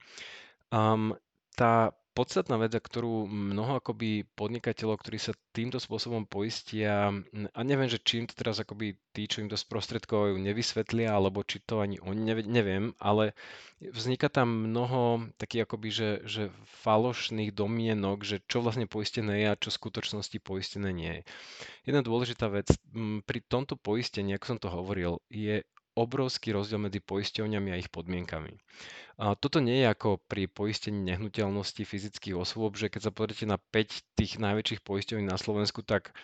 Um, 0.69 1.17
tá 1.57 1.97
podstatná 2.19 2.59
vec, 2.59 2.75
ktorú 2.75 3.31
mnoho 3.31 3.79
akoby 3.79 4.27
podnikateľov, 4.35 4.99
ktorí 4.99 5.23
sa 5.23 5.31
týmto 5.55 5.79
spôsobom 5.79 6.27
poistia, 6.27 7.15
a 7.55 7.61
neviem, 7.63 7.87
že 7.87 8.03
čím 8.03 8.27
to 8.27 8.35
teraz 8.35 8.59
akoby 8.59 8.99
tí, 9.15 9.31
čo 9.31 9.47
im 9.47 9.47
to 9.47 9.55
sprostredkovajú, 9.55 10.35
nevysvetlia, 10.35 11.15
alebo 11.15 11.47
či 11.47 11.63
to 11.63 11.79
ani 11.79 12.03
oni 12.03 12.43
neviem, 12.43 12.91
ale 12.99 13.39
vzniká 13.79 14.27
tam 14.27 14.67
mnoho 14.67 15.31
takých 15.39 15.71
akoby, 15.71 15.89
že, 15.95 16.11
že 16.27 16.43
falošných 16.83 17.55
domienok, 17.55 18.27
že 18.27 18.43
čo 18.51 18.67
vlastne 18.67 18.91
poistené 18.91 19.47
je 19.47 19.55
a 19.55 19.61
čo 19.61 19.71
v 19.71 19.79
skutočnosti 19.79 20.39
poistené 20.43 20.91
nie 20.91 21.23
je. 21.23 21.23
Jedna 21.87 22.03
dôležitá 22.03 22.51
vec, 22.51 22.67
pri 23.31 23.39
tomto 23.47 23.79
poistení, 23.79 24.35
ako 24.35 24.45
som 24.51 24.59
to 24.59 24.67
hovoril, 24.67 25.23
je 25.31 25.63
obrovský 25.99 26.55
rozdiel 26.55 26.79
medzi 26.79 27.03
poisťovňami 27.03 27.75
a 27.75 27.81
ich 27.81 27.91
podmienkami. 27.91 28.55
A 29.19 29.35
toto 29.35 29.59
nie 29.59 29.83
je 29.83 29.91
ako 29.91 30.23
pri 30.31 30.47
poistení 30.47 31.03
nehnuteľnosti 31.03 31.83
fyzických 31.83 32.39
osôb, 32.39 32.79
že 32.79 32.87
keď 32.87 33.11
sa 33.11 33.13
pozrite 33.13 33.51
na 33.51 33.59
5 33.59 34.15
tých 34.15 34.39
najväčších 34.39 34.87
poisťovní 34.87 35.27
na 35.27 35.35
Slovensku, 35.35 35.83
tak 35.83 36.15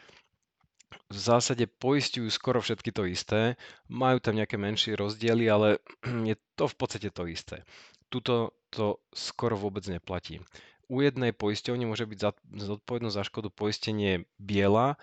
v 1.10 1.18
zásade 1.18 1.66
poistujú 1.66 2.30
skoro 2.30 2.62
všetky 2.62 2.94
to 2.94 3.02
isté. 3.10 3.58
Majú 3.90 4.22
tam 4.22 4.38
nejaké 4.38 4.54
menšie 4.54 4.94
rozdiely, 4.94 5.50
ale 5.50 5.68
je 6.30 6.38
to 6.54 6.70
v 6.70 6.74
podstate 6.78 7.10
to 7.10 7.26
isté. 7.26 7.66
Tuto 8.08 8.54
to 8.70 9.02
skoro 9.10 9.58
vôbec 9.58 9.82
neplatí. 9.90 10.38
U 10.86 11.00
jednej 11.00 11.32
poisťovne 11.32 11.88
môže 11.88 12.04
byť 12.04 12.18
zodpovednosť 12.60 13.16
za 13.16 13.24
škodu 13.24 13.48
poistenie 13.48 14.28
biela, 14.36 15.00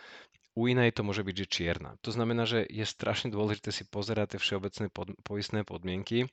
u 0.51 0.67
inej 0.67 0.91
to 0.91 1.07
môže 1.07 1.23
byť, 1.23 1.35
že 1.35 1.47
čierna. 1.47 1.95
To 2.03 2.11
znamená, 2.11 2.43
že 2.43 2.67
je 2.67 2.83
strašne 2.83 3.31
dôležité 3.31 3.71
si 3.71 3.87
pozerať 3.87 4.35
tie 4.35 4.39
všeobecné 4.39 4.85
pod, 4.91 5.15
poistné 5.23 5.63
podmienky. 5.63 6.27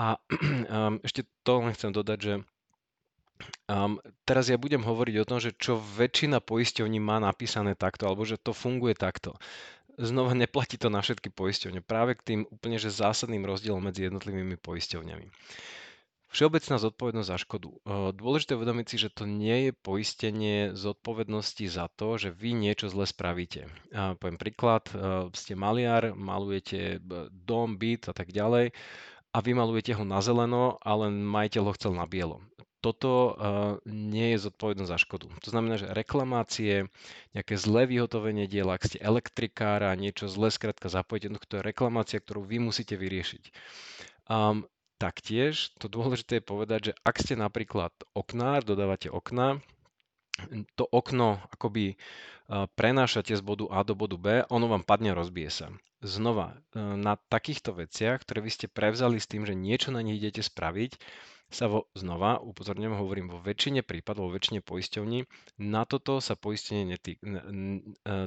A 0.00 0.16
um, 0.18 0.98
ešte 1.04 1.28
to 1.44 1.60
len 1.60 1.76
chcem 1.76 1.92
dodať, 1.92 2.18
že 2.18 2.34
um, 3.68 4.00
teraz 4.24 4.48
ja 4.48 4.56
budem 4.56 4.80
hovoriť 4.80 5.14
o 5.20 5.28
tom, 5.28 5.38
že 5.44 5.52
čo 5.52 5.76
väčšina 5.76 6.40
poisťovní 6.40 6.98
má 6.98 7.20
napísané 7.20 7.76
takto, 7.76 8.08
alebo 8.08 8.24
že 8.24 8.40
to 8.40 8.56
funguje 8.56 8.96
takto. 8.96 9.36
Znova 9.94 10.34
neplatí 10.34 10.74
to 10.74 10.90
na 10.90 10.98
všetky 11.04 11.30
poisťovne. 11.30 11.78
Práve 11.84 12.18
k 12.18 12.26
tým 12.26 12.40
úplne 12.50 12.82
že 12.82 12.90
zásadným 12.90 13.46
rozdielom 13.46 13.78
medzi 13.78 14.10
jednotlivými 14.10 14.58
poisťovňami. 14.58 15.30
Všeobecná 16.34 16.82
zodpovednosť 16.82 17.30
za 17.30 17.38
škodu. 17.38 17.70
Dôležité 18.10 18.58
uvedomiť 18.58 18.86
si, 18.90 18.96
že 18.98 19.14
to 19.14 19.22
nie 19.22 19.70
je 19.70 19.72
poistenie 19.72 20.74
zodpovednosti 20.74 21.62
za 21.70 21.86
to, 21.94 22.18
že 22.18 22.34
vy 22.34 22.58
niečo 22.58 22.90
zle 22.90 23.06
spravíte. 23.06 23.70
Poviem 23.94 24.34
príklad, 24.34 24.90
ste 25.30 25.54
maliar, 25.54 26.10
malujete 26.18 26.98
dom, 27.30 27.78
byt 27.78 28.10
a 28.10 28.14
tak 28.18 28.34
ďalej 28.34 28.74
a 29.30 29.38
vy 29.38 29.50
malujete 29.54 29.94
ho 29.94 30.02
na 30.02 30.18
zeleno, 30.18 30.82
ale 30.82 31.06
majiteľ 31.14 31.62
ho 31.70 31.76
chcel 31.78 31.94
na 31.94 32.02
bielo. 32.10 32.42
Toto 32.82 33.38
nie 33.86 34.34
je 34.34 34.50
zodpovednosť 34.50 34.90
za 34.90 34.98
škodu. 34.98 35.30
To 35.38 35.48
znamená, 35.54 35.78
že 35.78 35.86
reklamácie, 35.86 36.90
nejaké 37.30 37.54
zlé 37.54 37.86
vyhotovenie 37.86 38.50
diela, 38.50 38.74
ak 38.74 38.90
ste 38.90 38.98
elektrikára, 38.98 39.94
niečo 39.94 40.26
zle 40.26 40.50
skrátka 40.50 40.90
zapojíte, 40.90 41.30
to 41.46 41.62
je 41.62 41.64
reklamácia, 41.64 42.18
ktorú 42.18 42.42
vy 42.42 42.58
musíte 42.58 42.98
vyriešiť. 42.98 43.54
Um, 44.24 44.66
Taktiež 45.04 45.68
to 45.76 45.92
dôležité 45.92 46.40
je 46.40 46.48
povedať, 46.48 46.80
že 46.88 46.92
ak 47.04 47.20
ste 47.20 47.36
napríklad 47.36 47.92
oknár, 48.16 48.64
dodávate 48.64 49.12
okna, 49.12 49.60
to 50.80 50.88
okno 50.88 51.44
akoby 51.52 52.00
prenášate 52.48 53.36
z 53.36 53.42
bodu 53.44 53.68
A 53.68 53.84
do 53.84 53.92
bodu 53.92 54.16
B, 54.16 54.26
ono 54.48 54.64
vám 54.64 54.80
padne 54.80 55.12
a 55.12 55.18
rozbije 55.20 55.52
sa. 55.52 55.66
Znova, 56.00 56.56
na 56.76 57.20
takýchto 57.20 57.76
veciach, 57.76 58.24
ktoré 58.24 58.40
vy 58.40 58.48
ste 58.48 58.66
prevzali 58.72 59.20
s 59.20 59.28
tým, 59.28 59.44
že 59.44 59.52
niečo 59.52 59.92
na 59.92 60.00
nich 60.00 60.24
idete 60.24 60.40
spraviť, 60.40 60.96
sa 61.54 61.70
vo, 61.70 61.86
znova 61.94 62.42
upozorňujem, 62.42 62.98
hovorím 62.98 63.26
vo 63.30 63.38
väčšine 63.38 63.86
prípadov, 63.86 64.26
vo 64.26 64.34
väčšine 64.34 64.64
poisťovní, 64.64 65.22
na 65.62 65.86
toto 65.86 66.18
sa 66.18 66.34
poistenie 66.34 66.82
netýka, 66.82 67.22
e, 67.22 67.38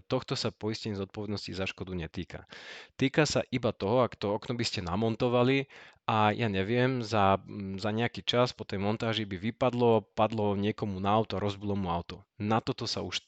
tohto 0.08 0.40
sa 0.40 0.54
poistenie 0.56 0.96
zodpovednosti 0.96 1.52
za 1.52 1.66
škodu 1.68 1.92
netýka. 1.92 2.48
Týka 2.96 3.28
sa 3.28 3.44
iba 3.52 3.76
toho, 3.76 4.06
ak 4.06 4.16
to 4.16 4.32
okno 4.32 4.56
by 4.56 4.64
ste 4.64 4.80
namontovali 4.86 5.68
a 6.08 6.32
ja 6.32 6.48
neviem, 6.48 7.04
za, 7.04 7.36
za 7.76 7.92
nejaký 7.92 8.24
čas 8.24 8.56
po 8.56 8.64
tej 8.64 8.80
montáži 8.80 9.28
by 9.28 9.36
vypadlo, 9.52 10.08
padlo 10.16 10.56
niekomu 10.56 11.04
na 11.04 11.12
auto 11.12 11.36
rozbilo 11.36 11.76
mu 11.76 11.92
auto. 11.92 12.24
Na 12.40 12.64
toto 12.64 12.88
sa 12.88 13.04
už 13.04 13.20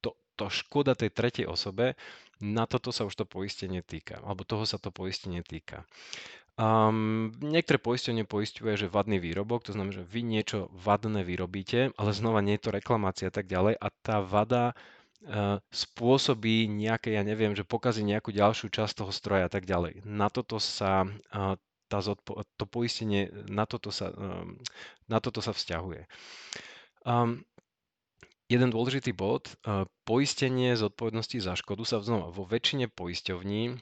to, 0.00 0.16
to 0.40 0.48
škoda 0.48 0.96
tej 0.96 1.12
tretej 1.12 1.44
osobe, 1.44 1.92
na 2.40 2.64
toto 2.64 2.88
sa 2.88 3.04
už 3.04 3.14
to 3.20 3.24
poistenie 3.28 3.84
týka, 3.84 4.16
alebo 4.24 4.48
toho 4.48 4.64
sa 4.64 4.80
to 4.80 4.88
poistenie 4.88 5.44
týka. 5.44 5.84
Um, 6.56 7.32
niektoré 7.40 7.76
poistenie 7.76 8.24
poistuje, 8.24 8.76
že 8.80 8.88
vadný 8.88 9.20
výrobok, 9.20 9.68
to 9.68 9.76
znamená, 9.76 10.00
že 10.00 10.08
vy 10.08 10.24
niečo 10.24 10.72
vadné 10.72 11.24
vyrobíte, 11.24 11.92
ale 12.00 12.16
znova 12.16 12.40
nie 12.40 12.56
je 12.56 12.64
to 12.68 12.76
reklamácia 12.76 13.28
a 13.28 13.34
tak 13.34 13.44
ďalej 13.48 13.76
a 13.76 13.88
tá 14.00 14.24
vada 14.24 14.72
uh, 14.72 15.60
spôsobí 15.68 16.64
nejaké, 16.68 17.12
ja 17.12 17.24
neviem, 17.24 17.52
že 17.52 17.64
pokazí 17.64 18.00
nejakú 18.04 18.32
ďalšiu 18.32 18.72
časť 18.72 19.04
toho 19.04 19.12
stroja 19.12 19.48
a 19.48 19.52
tak 19.52 19.68
ďalej. 19.68 20.04
Na 20.08 20.28
toto 20.28 20.56
sa 20.60 21.04
uh, 21.04 21.56
tá 21.92 22.00
zodpo- 22.00 22.40
to 22.56 22.64
poistenie, 22.64 23.28
na 23.52 23.68
toto 23.68 23.92
sa, 23.92 24.08
um, 24.16 24.56
na 25.12 25.20
toto 25.20 25.44
sa 25.44 25.52
vzťahuje. 25.52 26.08
Um, 27.04 27.44
Jeden 28.52 28.68
dôležitý 28.68 29.16
bod, 29.16 29.48
poistenie 30.04 30.76
zodpovednosti 30.76 31.40
za 31.40 31.56
škodu 31.56 31.88
sa 31.88 32.04
znova 32.04 32.28
vo 32.28 32.44
väčšine 32.44 32.92
poisťovní 32.92 33.80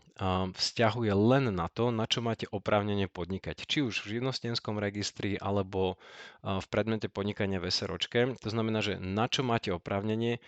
vzťahuje 0.55 1.11
len 1.11 1.51
na 1.51 1.67
to, 1.67 1.91
na 1.91 2.07
čo 2.07 2.23
máte 2.23 2.47
oprávnenie 2.55 3.11
podnikať. 3.11 3.67
Či 3.67 3.83
už 3.83 4.07
v 4.07 4.23
živnostenskom 4.23 4.79
registri 4.79 5.35
alebo 5.43 5.99
v 6.47 6.63
predmete 6.71 7.11
podnikania 7.11 7.59
v 7.59 7.67
SROčke. 7.67 8.39
To 8.39 8.47
znamená, 8.47 8.79
že 8.79 9.03
na 9.03 9.27
čo 9.27 9.43
máte 9.43 9.75
oprávnenie, 9.75 10.39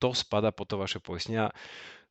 to 0.00 0.16
spada 0.16 0.48
po 0.48 0.64
to 0.64 0.80
vaše 0.80 0.96
poistenie. 1.04 1.52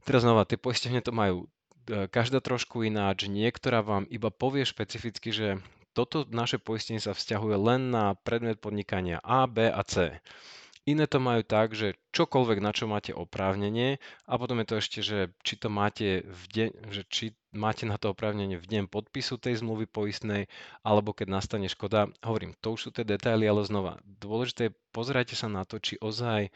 Teraz 0.05 0.21
znova, 0.29 0.45
tie 0.45 0.61
poistenie 0.61 1.01
to 1.01 1.09
majú 1.09 1.43
e, 1.43 1.47
každá 1.87 2.43
trošku 2.43 2.83
ináč. 2.83 3.31
Niektorá 3.31 3.81
vám 3.81 4.03
iba 4.11 4.27
povie 4.29 4.67
špecificky, 4.67 5.31
že 5.31 5.47
toto 5.97 6.29
naše 6.29 6.61
poistenie 6.61 7.01
sa 7.01 7.17
vzťahuje 7.17 7.57
len 7.57 7.89
na 7.89 8.13
predmet 8.13 8.61
podnikania 8.61 9.17
A, 9.25 9.49
B 9.49 9.65
a 9.65 9.81
C. 9.81 10.21
Iné 10.87 11.03
to 11.03 11.19
majú 11.19 11.43
tak, 11.43 11.75
že 11.75 11.99
čokoľvek, 12.15 12.63
na 12.63 12.71
čo 12.71 12.87
máte 12.87 13.11
oprávnenie 13.11 13.99
a 14.23 14.33
potom 14.39 14.63
je 14.63 14.67
to 14.71 14.75
ešte, 14.79 14.99
že 15.03 15.19
či 15.43 15.59
to 15.59 15.67
máte 15.67 16.23
v 16.23 16.43
deň, 16.47 16.69
že 16.95 17.03
či 17.11 17.25
máte 17.51 17.83
na 17.83 17.99
to 17.99 18.15
oprávnenie 18.15 18.55
v 18.55 18.69
deň 18.71 18.83
podpisu 18.87 19.35
tej 19.35 19.59
zmluvy 19.59 19.83
poistnej, 19.83 20.47
alebo 20.87 21.11
keď 21.11 21.27
nastane 21.27 21.67
škoda. 21.67 22.07
Hovorím, 22.23 22.55
to 22.63 22.79
už 22.79 22.87
sú 22.87 22.89
tie 22.95 23.03
detaily, 23.03 23.51
ale 23.51 23.67
znova, 23.67 23.99
dôležité 24.05 24.71
je 24.71 24.77
pozerajte 24.95 25.35
sa 25.35 25.51
na 25.51 25.67
to, 25.67 25.75
či 25.75 25.99
ozaj 25.99 26.55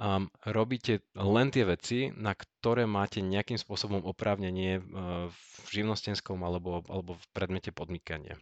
um, 0.00 0.32
robíte 0.48 1.04
len 1.12 1.52
tie 1.52 1.68
veci, 1.68 2.08
na 2.16 2.32
ktoré 2.32 2.88
máte 2.88 3.20
nejakým 3.20 3.60
spôsobom 3.60 4.00
oprávnenie 4.08 4.80
uh, 4.80 5.28
v 5.30 5.68
živnostenskom 5.68 6.40
alebo, 6.40 6.80
alebo 6.88 7.20
v 7.20 7.24
predmete 7.36 7.70
podnikania. 7.70 8.40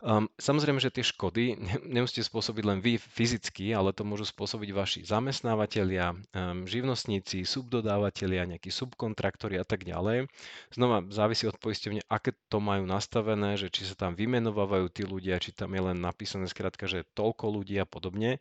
Um, 0.00 0.32
samozrejme, 0.40 0.80
že 0.80 0.88
tie 0.88 1.04
škody 1.04 1.60
nemusíte 1.84 2.24
spôsobiť 2.24 2.64
len 2.64 2.80
vy 2.80 2.96
fyzicky, 2.96 3.76
ale 3.76 3.92
to 3.92 4.00
môžu 4.00 4.24
spôsobiť 4.32 4.72
vaši 4.72 5.00
zamestnávateľia, 5.04 6.16
um, 6.16 6.64
živnostníci, 6.64 7.44
subdodávateľia, 7.44 8.48
nejakí 8.48 8.72
subkontraktori 8.72 9.60
a 9.60 9.66
tak 9.68 9.84
ďalej. 9.84 10.32
Znova 10.72 11.04
závisí 11.12 11.44
od 11.44 11.60
poisťovne, 11.60 12.08
aké 12.08 12.32
to 12.48 12.64
majú 12.64 12.88
nastavené, 12.88 13.60
že 13.60 13.68
či 13.68 13.84
sa 13.84 13.92
tam 13.92 14.16
vymenovávajú 14.16 14.88
tí 14.88 15.04
ľudia, 15.04 15.36
či 15.36 15.52
tam 15.52 15.76
je 15.76 15.92
len 15.92 16.00
napísané 16.00 16.48
skrátka, 16.48 16.88
že 16.88 17.04
toľko 17.12 17.60
ľudí 17.60 17.76
a 17.76 17.84
podobne. 17.84 18.40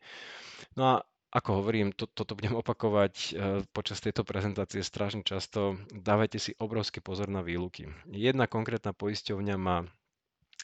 No 0.79 0.95
a 0.95 0.95
ako 1.29 1.61
hovorím, 1.61 1.93
to, 1.93 2.09
toto 2.09 2.33
budem 2.33 2.57
opakovať 2.57 3.13
uh, 3.13 3.31
počas 3.69 4.01
tejto 4.01 4.25
prezentácie 4.25 4.81
strašne 4.81 5.21
často. 5.21 5.77
Dávajte 5.93 6.41
si 6.41 6.51
obrovský 6.57 7.05
pozor 7.05 7.29
na 7.29 7.45
výluky. 7.45 7.85
Jedna 8.09 8.49
konkrétna 8.49 8.97
poisťovňa 8.97 9.55
má 9.61 9.85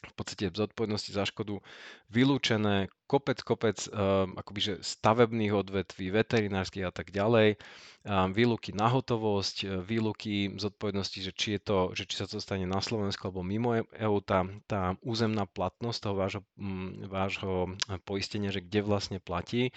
v 0.04 0.12
podstate 0.12 0.52
zodpovednosti 0.52 1.08
za 1.08 1.24
škodu 1.24 1.64
vylúčené 2.12 2.92
kopec, 3.08 3.40
kopec 3.40 3.80
um, 3.88 4.36
akoby 4.36 4.84
stavebných 4.84 5.56
odvetví, 5.56 6.12
veterinárskych 6.12 6.84
a 6.84 6.92
tak 6.92 7.08
ďalej, 7.16 7.56
um, 8.04 8.28
výluky 8.36 8.76
na 8.76 8.92
hotovosť, 8.92 9.56
e, 9.64 9.66
výluky 9.80 10.52
zodpovednosti, 10.58 11.18
že 11.24 11.32
či, 11.32 11.48
je 11.56 11.60
to, 11.64 11.78
že 11.96 12.04
či 12.04 12.14
sa 12.20 12.26
to 12.28 12.42
stane 12.44 12.68
na 12.68 12.84
Slovensku 12.84 13.24
alebo 13.24 13.40
mimo 13.40 13.72
EU, 13.78 14.16
tá, 14.20 14.44
tá 14.68 15.00
územná 15.00 15.48
platnosť 15.48 15.98
toho 16.02 16.14
vášho, 16.18 16.42
um, 16.60 16.92
vášho 17.08 17.72
poistenia, 18.04 18.52
že 18.52 18.60
kde 18.60 18.84
vlastne 18.84 19.18
platí. 19.22 19.72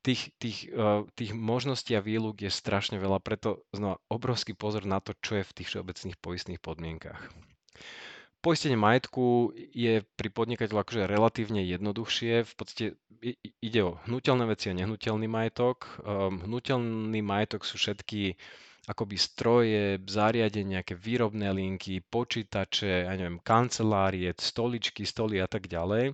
Tých, 0.00 0.32
tých, 0.40 0.72
uh, 0.72 1.04
tých 1.12 1.36
možností 1.36 1.92
a 1.92 2.00
výluk 2.00 2.40
je 2.40 2.48
strašne 2.48 2.96
veľa, 2.96 3.20
preto 3.20 3.60
znova 3.76 4.00
obrovský 4.08 4.56
pozor 4.56 4.88
na 4.88 5.02
to, 5.04 5.12
čo 5.20 5.42
je 5.42 5.44
v 5.44 5.54
tých 5.60 5.68
všeobecných 5.76 6.16
poistných 6.18 6.60
podmienkach. 6.62 7.20
Poistenie 8.42 8.74
majetku 8.74 9.54
je 9.54 10.02
pri 10.02 10.28
podnikateľu 10.34 10.82
akože 10.82 11.06
relatívne 11.06 11.62
jednoduchšie. 11.62 12.42
V 12.42 12.54
podstate 12.58 12.84
ide 13.62 13.80
o 13.86 14.02
hnutelné 14.10 14.50
veci 14.50 14.66
a 14.66 14.74
nehnuteľný 14.74 15.30
majetok. 15.30 16.02
Um, 16.02 16.42
hnutelný 16.42 17.22
majetok 17.22 17.62
sú 17.62 17.78
všetky 17.78 18.34
akoby 18.90 19.14
stroje, 19.14 20.02
zariadenia, 20.10 20.82
nejaké 20.82 20.98
výrobné 20.98 21.54
linky, 21.54 22.02
počítače, 22.02 23.06
ja 23.06 23.14
neviem, 23.14 23.38
kancelárie, 23.38 24.34
stoličky, 24.34 25.06
stoly 25.06 25.38
a 25.38 25.46
tak 25.46 25.70
ďalej. 25.70 26.10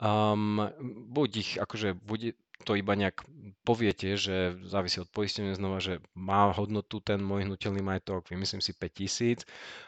Um, 0.00 0.64
buď 1.12 1.30
ich 1.36 1.50
akože 1.60 1.92
bude, 1.92 2.40
to 2.64 2.76
iba 2.76 2.92
nejak 2.92 3.24
poviete, 3.64 4.16
že 4.16 4.56
závisí 4.68 5.00
od 5.00 5.10
poistenia 5.12 5.56
znova, 5.56 5.80
že 5.80 6.00
má 6.16 6.52
hodnotu 6.52 7.00
ten 7.00 7.20
môj 7.20 7.48
hnutelný 7.48 7.80
majetok, 7.80 8.28
vymyslím 8.28 8.60
si 8.64 8.72
5000. 8.72 9.44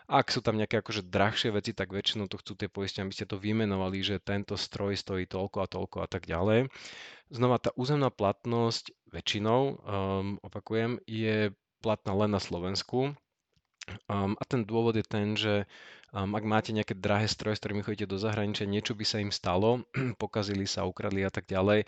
Ak 0.08 0.28
sú 0.32 0.44
tam 0.44 0.60
nejaké 0.60 0.80
akože 0.80 1.08
drahšie 1.08 1.52
veci, 1.52 1.72
tak 1.72 1.92
väčšinou 1.92 2.28
to 2.28 2.40
chcú 2.40 2.52
tie 2.56 2.68
poistenia, 2.68 3.08
aby 3.08 3.16
ste 3.16 3.28
to 3.28 3.40
vymenovali, 3.40 4.00
že 4.04 4.22
tento 4.22 4.56
stroj 4.56 4.96
stojí 4.96 5.28
toľko 5.28 5.58
a 5.64 5.70
toľko 5.70 5.96
a 6.04 6.08
tak 6.08 6.28
ďalej. 6.28 6.68
Znova 7.32 7.56
tá 7.56 7.72
územná 7.76 8.12
platnosť 8.12 8.92
väčšinou, 9.08 9.60
um, 9.60 9.76
opakujem, 10.44 11.00
je 11.08 11.52
platná 11.80 12.12
len 12.14 12.30
na 12.30 12.40
Slovensku. 12.40 13.16
Um, 14.06 14.38
a 14.38 14.42
ten 14.46 14.62
dôvod 14.62 14.94
je 14.94 15.02
ten, 15.02 15.34
že 15.34 15.66
um, 16.14 16.30
ak 16.38 16.44
máte 16.46 16.70
nejaké 16.70 16.94
drahé 16.94 17.26
stroje, 17.26 17.58
s 17.58 17.62
ktorými 17.62 17.82
chodíte 17.82 18.06
do 18.06 18.14
zahraničia, 18.14 18.68
niečo 18.68 18.94
by 18.94 19.02
sa 19.02 19.18
im 19.18 19.34
stalo, 19.34 19.82
pokazili 20.22 20.70
sa, 20.70 20.86
ukradli 20.86 21.26
a 21.26 21.32
tak 21.34 21.50
ďalej, 21.50 21.82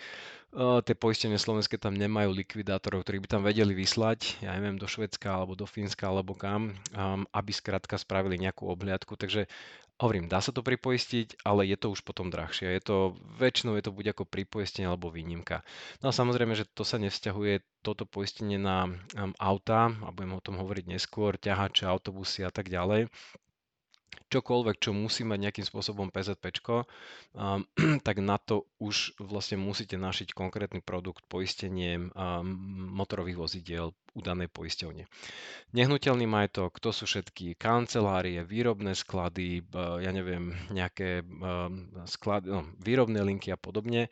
uh, 0.58 0.82
tie 0.82 0.94
poistenie 0.98 1.38
slovenské 1.38 1.78
tam 1.78 1.94
nemajú 1.94 2.34
likvidátorov, 2.34 3.06
ktorí 3.06 3.22
by 3.22 3.28
tam 3.30 3.42
vedeli 3.46 3.78
vyslať, 3.78 4.42
ja 4.42 4.50
neviem, 4.58 4.74
do 4.74 4.90
Švedska 4.90 5.30
alebo 5.30 5.54
do 5.54 5.70
Fínska 5.70 6.10
alebo 6.10 6.34
kam, 6.34 6.74
um, 6.94 7.22
aby 7.30 7.52
skrátka 7.54 7.94
spravili 7.94 8.42
nejakú 8.42 8.66
obhliadku. 8.66 9.14
Takže 9.14 9.46
Hovorím, 9.94 10.26
dá 10.26 10.42
sa 10.42 10.50
to 10.50 10.66
pripoistiť, 10.66 11.46
ale 11.46 11.70
je 11.70 11.78
to 11.78 11.94
už 11.94 12.02
potom 12.02 12.26
drahšie. 12.26 12.66
Je 12.66 12.82
to, 12.82 12.96
väčšinou 13.38 13.78
je 13.78 13.86
to 13.86 13.94
buď 13.94 14.10
ako 14.10 14.26
pripoistenie 14.26 14.90
alebo 14.90 15.06
výnimka. 15.06 15.62
No 16.02 16.10
a 16.10 16.16
samozrejme, 16.16 16.58
že 16.58 16.66
to 16.66 16.82
sa 16.82 16.98
nevzťahuje 16.98 17.62
toto 17.86 18.02
poistenie 18.02 18.58
na 18.58 18.90
um, 18.90 19.30
auta, 19.38 19.94
a 19.94 20.10
budem 20.10 20.34
o 20.34 20.42
tom 20.42 20.58
hovoriť 20.58 20.98
neskôr, 20.98 21.38
ťahače, 21.38 21.86
autobusy 21.86 22.42
a 22.42 22.50
tak 22.50 22.74
ďalej 22.74 23.06
čokoľvek, 24.34 24.76
čo 24.82 24.90
musí 24.90 25.22
mať 25.22 25.38
nejakým 25.38 25.66
spôsobom 25.66 26.10
PZP, 26.10 26.50
um, 26.58 27.62
tak 28.06 28.18
na 28.18 28.36
to 28.42 28.66
už 28.82 29.14
vlastne 29.22 29.62
musíte 29.62 29.94
našiť 29.94 30.34
konkrétny 30.34 30.82
produkt 30.82 31.22
poistenie 31.30 32.10
um, 32.10 32.10
motorových 32.90 33.38
vozidiel 33.38 33.94
u 34.14 34.20
danej 34.22 34.50
poisťovne. 34.50 35.06
Nehnuteľný 35.74 36.26
majetok, 36.26 36.78
to 36.78 36.90
sú 36.94 37.06
všetky 37.06 37.58
kancelárie, 37.58 38.46
výrobné 38.46 38.94
sklady, 38.94 39.66
ja 39.74 40.10
neviem, 40.14 40.54
nejaké 40.70 41.26
um, 41.26 41.90
sklady, 42.06 42.46
no, 42.50 42.62
výrobné 42.78 43.22
linky 43.26 43.50
a 43.50 43.58
podobne. 43.58 44.06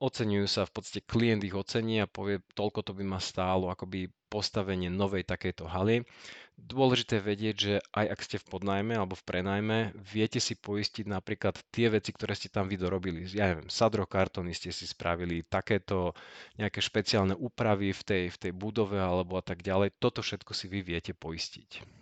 Oceňujú 0.00 0.46
sa, 0.48 0.64
v 0.64 0.80
podstate 0.80 1.04
klient 1.04 1.44
ich 1.44 1.52
ocení 1.52 2.00
a 2.00 2.08
povie, 2.08 2.40
toľko 2.56 2.80
to 2.88 2.92
by 2.96 3.04
ma 3.04 3.20
stálo 3.20 3.68
akoby 3.68 4.08
postavenie 4.32 4.88
novej 4.88 5.28
takejto 5.28 5.68
haly. 5.68 6.06
Dôležité 6.60 7.18
vedieť, 7.18 7.56
že 7.56 7.74
aj 7.96 8.06
ak 8.12 8.20
ste 8.20 8.36
v 8.36 8.48
podnajme 8.52 8.92
alebo 8.94 9.16
v 9.16 9.26
prenajme, 9.26 9.78
viete 9.96 10.38
si 10.38 10.54
poistiť 10.54 11.08
napríklad 11.08 11.56
tie 11.72 11.88
veci, 11.88 12.12
ktoré 12.12 12.36
ste 12.36 12.52
tam 12.52 12.68
vy 12.68 12.76
dorobili. 12.76 13.26
Ja 13.32 13.50
neviem, 13.50 13.72
sadro 13.72 14.04
kartóny 14.04 14.52
ste 14.52 14.70
si 14.70 14.84
spravili, 14.84 15.42
takéto 15.42 16.12
nejaké 16.60 16.78
špeciálne 16.78 17.34
úpravy 17.34 17.96
v 17.96 18.02
tej, 18.04 18.24
v 18.30 18.36
tej 18.36 18.52
budove 18.54 19.00
alebo 19.00 19.40
a 19.40 19.42
tak 19.42 19.64
ďalej. 19.64 19.96
Toto 19.98 20.20
všetko 20.20 20.52
si 20.52 20.68
vy 20.68 20.84
viete 20.84 21.16
poistiť. 21.16 22.00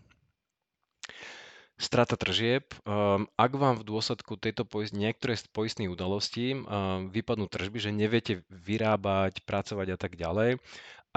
Strata 1.78 2.18
tržieb. 2.18 2.74
Um, 2.82 3.30
ak 3.38 3.54
vám 3.54 3.78
v 3.78 3.86
dôsledku 3.86 4.34
tejto 4.34 4.66
poist- 4.66 4.90
niektoré 4.90 5.38
z 5.38 5.46
poistných 5.46 5.94
udalostí 5.94 6.58
um, 6.58 7.06
vypadnú 7.06 7.46
tržby, 7.46 7.78
že 7.78 7.94
neviete 7.94 8.42
vyrábať, 8.50 9.46
pracovať 9.46 9.94
a 9.94 9.98
tak 9.98 10.18
ďalej, 10.18 10.58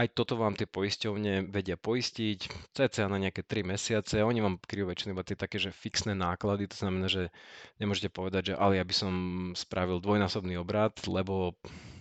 aj 0.02 0.18
toto 0.18 0.34
vám 0.34 0.58
tie 0.58 0.66
poisťovne 0.66 1.54
vedia 1.54 1.78
poistiť, 1.78 2.74
cca 2.74 3.06
na 3.06 3.22
nejaké 3.22 3.46
3 3.46 3.62
mesiace. 3.62 4.26
Oni 4.26 4.42
vám 4.42 4.58
kryjú 4.58 4.90
väčšinou 4.90 5.14
iba 5.14 5.22
tie 5.22 5.38
také, 5.38 5.62
že 5.62 5.70
fixné 5.70 6.18
náklady, 6.18 6.66
to 6.66 6.78
znamená, 6.82 7.06
že 7.06 7.30
nemôžete 7.78 8.10
povedať, 8.10 8.42
že 8.52 8.54
ale 8.58 8.82
ja 8.82 8.86
by 8.86 8.96
som 8.98 9.14
spravil 9.54 10.02
dvojnásobný 10.02 10.58
obrad, 10.58 10.98
lebo 11.06 11.54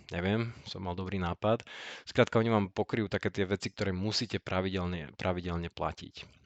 neviem, 0.09 0.49
som 0.65 0.81
mal 0.81 0.97
dobrý 0.97 1.21
nápad. 1.21 1.61
Skrátka, 2.09 2.41
oni 2.41 2.49
vám 2.49 2.67
pokryjú 2.73 3.13
také 3.13 3.29
tie 3.29 3.45
veci, 3.45 3.69
ktoré 3.69 3.93
musíte 3.93 4.41
pravidelne, 4.41 5.13
pravidelne 5.21 5.69
platiť. 5.69 6.39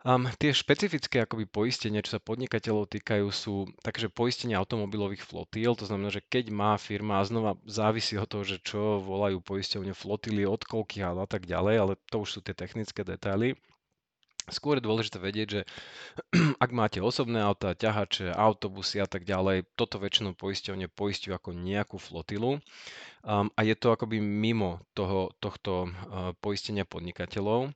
Um, 0.00 0.32
tie 0.40 0.48
špecifické 0.56 1.28
akoby 1.28 1.44
poistenia, 1.44 2.00
čo 2.00 2.16
sa 2.16 2.24
podnikateľov 2.24 2.88
týkajú, 2.88 3.26
sú 3.28 3.68
takže 3.84 4.08
poistenie 4.08 4.56
automobilových 4.56 5.20
flotíl, 5.28 5.76
to 5.76 5.84
znamená, 5.84 6.08
že 6.08 6.24
keď 6.24 6.48
má 6.48 6.72
firma, 6.80 7.20
a 7.20 7.28
znova 7.28 7.60
závisí 7.68 8.16
od 8.16 8.24
toho, 8.24 8.40
že 8.40 8.64
čo 8.64 8.96
volajú 9.04 9.44
poisťovne 9.44 9.92
flotily, 9.92 10.48
od 10.48 10.64
koľkých 10.64 11.04
a 11.04 11.28
tak 11.28 11.44
ďalej, 11.44 11.74
ale 11.76 11.92
to 12.08 12.24
už 12.24 12.28
sú 12.32 12.40
tie 12.40 12.56
technické 12.56 13.04
detaily. 13.04 13.60
Skôr 14.50 14.78
je 14.78 14.86
dôležité 14.86 15.18
vedieť, 15.22 15.48
že 15.48 15.60
ak 16.64 16.70
máte 16.74 16.98
osobné 17.00 17.40
auta, 17.40 17.72
ťahače, 17.74 18.34
autobusy 18.34 19.00
a 19.00 19.08
tak 19.08 19.24
ďalej, 19.24 19.66
toto 19.74 19.96
väčšinou 20.02 20.34
poisťovne 20.36 20.90
poisťujú 20.90 21.32
ako 21.34 21.50
nejakú 21.56 21.96
flotilu 21.96 22.60
um, 23.24 23.46
a 23.54 23.60
je 23.62 23.74
to 23.78 23.94
akoby 23.94 24.18
mimo 24.18 24.82
toho, 24.92 25.32
tohto 25.38 25.88
uh, 25.88 26.34
poistenia 26.42 26.84
podnikateľov. 26.84 27.72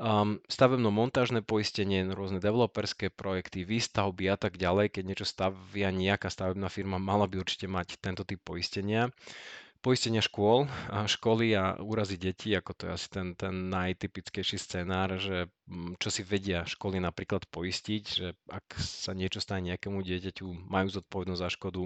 Um, 0.00 0.40
stavebno-montážne 0.48 1.44
poistenie, 1.44 2.08
rôzne 2.08 2.40
developerské 2.40 3.12
projekty, 3.12 3.68
výstavby 3.68 4.32
a 4.32 4.40
tak 4.40 4.56
ďalej. 4.56 4.96
Keď 4.96 5.02
niečo 5.04 5.26
stavia 5.28 5.92
nejaká 5.92 6.32
stavebná 6.32 6.72
firma, 6.72 6.96
mala 6.96 7.28
by 7.28 7.44
určite 7.44 7.68
mať 7.68 8.00
tento 8.00 8.24
typ 8.24 8.40
poistenia. 8.40 9.12
Poistenia 9.80 10.20
škôl, 10.20 10.68
školy 11.08 11.56
a 11.56 11.80
úrazy 11.80 12.20
detí, 12.20 12.52
ako 12.52 12.76
to 12.76 12.82
je 12.84 12.92
asi 12.92 13.08
ten, 13.08 13.32
ten 13.32 13.72
najtypickejší 13.72 14.60
scenár, 14.60 15.16
že 15.16 15.48
mm, 15.72 15.96
čo 15.96 16.12
si 16.12 16.20
vedia 16.20 16.68
školy 16.68 17.00
napríklad 17.00 17.48
poistiť, 17.48 18.02
že 18.04 18.36
ak 18.52 18.76
sa 18.76 19.16
niečo 19.16 19.40
stane 19.40 19.72
nejakému 19.72 20.04
dieťaťu, 20.04 20.68
majú 20.68 20.92
zodpovednosť 20.92 21.40
za 21.40 21.48
škodu, 21.56 21.82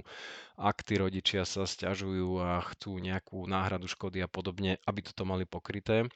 ak 0.58 0.82
tí 0.82 0.98
rodičia 0.98 1.46
sa 1.46 1.70
stiažujú 1.70 2.42
a 2.42 2.66
chcú 2.74 2.98
nejakú 2.98 3.46
náhradu 3.46 3.86
škody 3.86 4.26
a 4.26 4.28
podobne, 4.28 4.82
aby 4.90 4.98
toto 5.06 5.22
mali 5.22 5.46
pokryté 5.46 6.10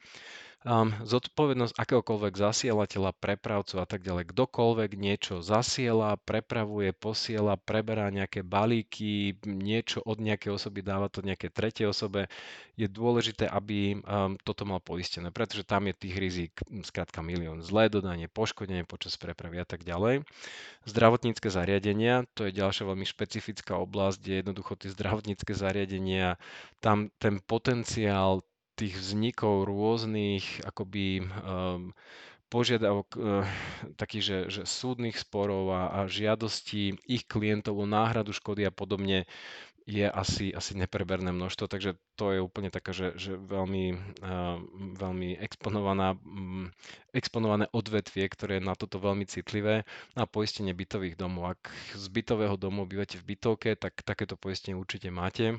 um, 0.67 0.91
zodpovednosť 1.03 1.75
akéhokoľvek 1.75 2.33
zasielateľa, 2.35 3.15
prepravcu 3.15 3.79
a 3.79 3.85
tak 3.87 4.03
ďalej. 4.03 4.31
Kdokoľvek 4.35 4.91
niečo 4.99 5.39
zasiela, 5.39 6.19
prepravuje, 6.19 6.91
posiela, 6.91 7.55
preberá 7.55 8.11
nejaké 8.11 8.43
balíky, 8.43 9.39
niečo 9.47 10.03
od 10.03 10.19
nejakej 10.19 10.51
osoby 10.55 10.83
dáva 10.83 11.07
to 11.07 11.23
nejaké 11.23 11.47
tretej 11.47 11.91
osobe, 11.91 12.27
je 12.79 12.87
dôležité, 12.87 13.47
aby 13.47 13.99
um, 13.99 14.39
toto 14.39 14.63
mal 14.63 14.79
poistené, 14.79 15.35
pretože 15.35 15.67
tam 15.67 15.87
je 15.91 15.95
tých 15.95 16.15
rizik 16.15 16.53
skrátka 16.87 17.19
milión. 17.19 17.59
Zlé 17.59 17.91
dodanie, 17.91 18.31
poškodenie 18.31 18.87
počas 18.87 19.19
prepravy 19.19 19.59
a 19.59 19.67
tak 19.67 19.83
ďalej. 19.83 20.23
Zdravotnícke 20.87 21.51
zariadenia, 21.51 22.23
to 22.39 22.47
je 22.47 22.55
ďalšia 22.55 22.87
veľmi 22.87 23.03
špecifická 23.03 23.75
oblasť, 23.75 24.23
kde 24.23 24.33
jednoducho 24.43 24.79
tie 24.79 24.95
zdravotnícke 24.95 25.51
zariadenia, 25.51 26.39
tam 26.79 27.11
ten 27.19 27.43
potenciál 27.43 28.47
tých 28.79 28.95
vznikov 28.95 29.67
rôznych 29.67 30.63
akoby 30.63 31.27
um, 31.27 31.91
požiadavok 32.47 33.07
uh, 33.19 33.43
takých, 33.99 34.23
že, 34.23 34.37
že 34.47 34.61
súdnych 34.63 35.19
sporov 35.19 35.67
a, 35.75 35.83
a 35.91 35.99
žiadostí 36.07 36.95
ich 37.03 37.27
klientov 37.27 37.75
o 37.75 37.85
náhradu 37.85 38.31
škody 38.31 38.63
a 38.63 38.71
podobne 38.71 39.27
je 39.89 40.05
asi, 40.05 40.53
asi 40.53 40.77
nepreberné 40.77 41.33
množstvo, 41.33 41.65
takže 41.65 41.97
to 42.13 42.37
je 42.37 42.39
úplne 42.45 42.69
taká, 42.69 42.93
že, 42.93 43.17
že 43.17 43.33
veľmi, 43.35 43.97
uh, 44.21 44.61
veľmi 44.95 45.41
exponovaná, 45.41 46.13
um, 46.13 46.69
exponované 47.09 47.65
odvetvie, 47.73 48.29
ktoré 48.29 48.61
je 48.61 48.69
na 48.69 48.77
toto 48.77 49.01
veľmi 49.01 49.25
citlivé. 49.25 49.89
Na 50.13 50.29
poistenie 50.29 50.77
bytových 50.77 51.17
domov. 51.17 51.57
Ak 51.57 51.73
z 51.97 52.05
bytového 52.05 52.53
domu 52.53 52.85
bývate 52.85 53.17
v 53.17 53.33
bytovke, 53.33 53.73
tak 53.73 54.05
takéto 54.05 54.37
poistenie 54.37 54.77
určite 54.77 55.09
máte 55.09 55.57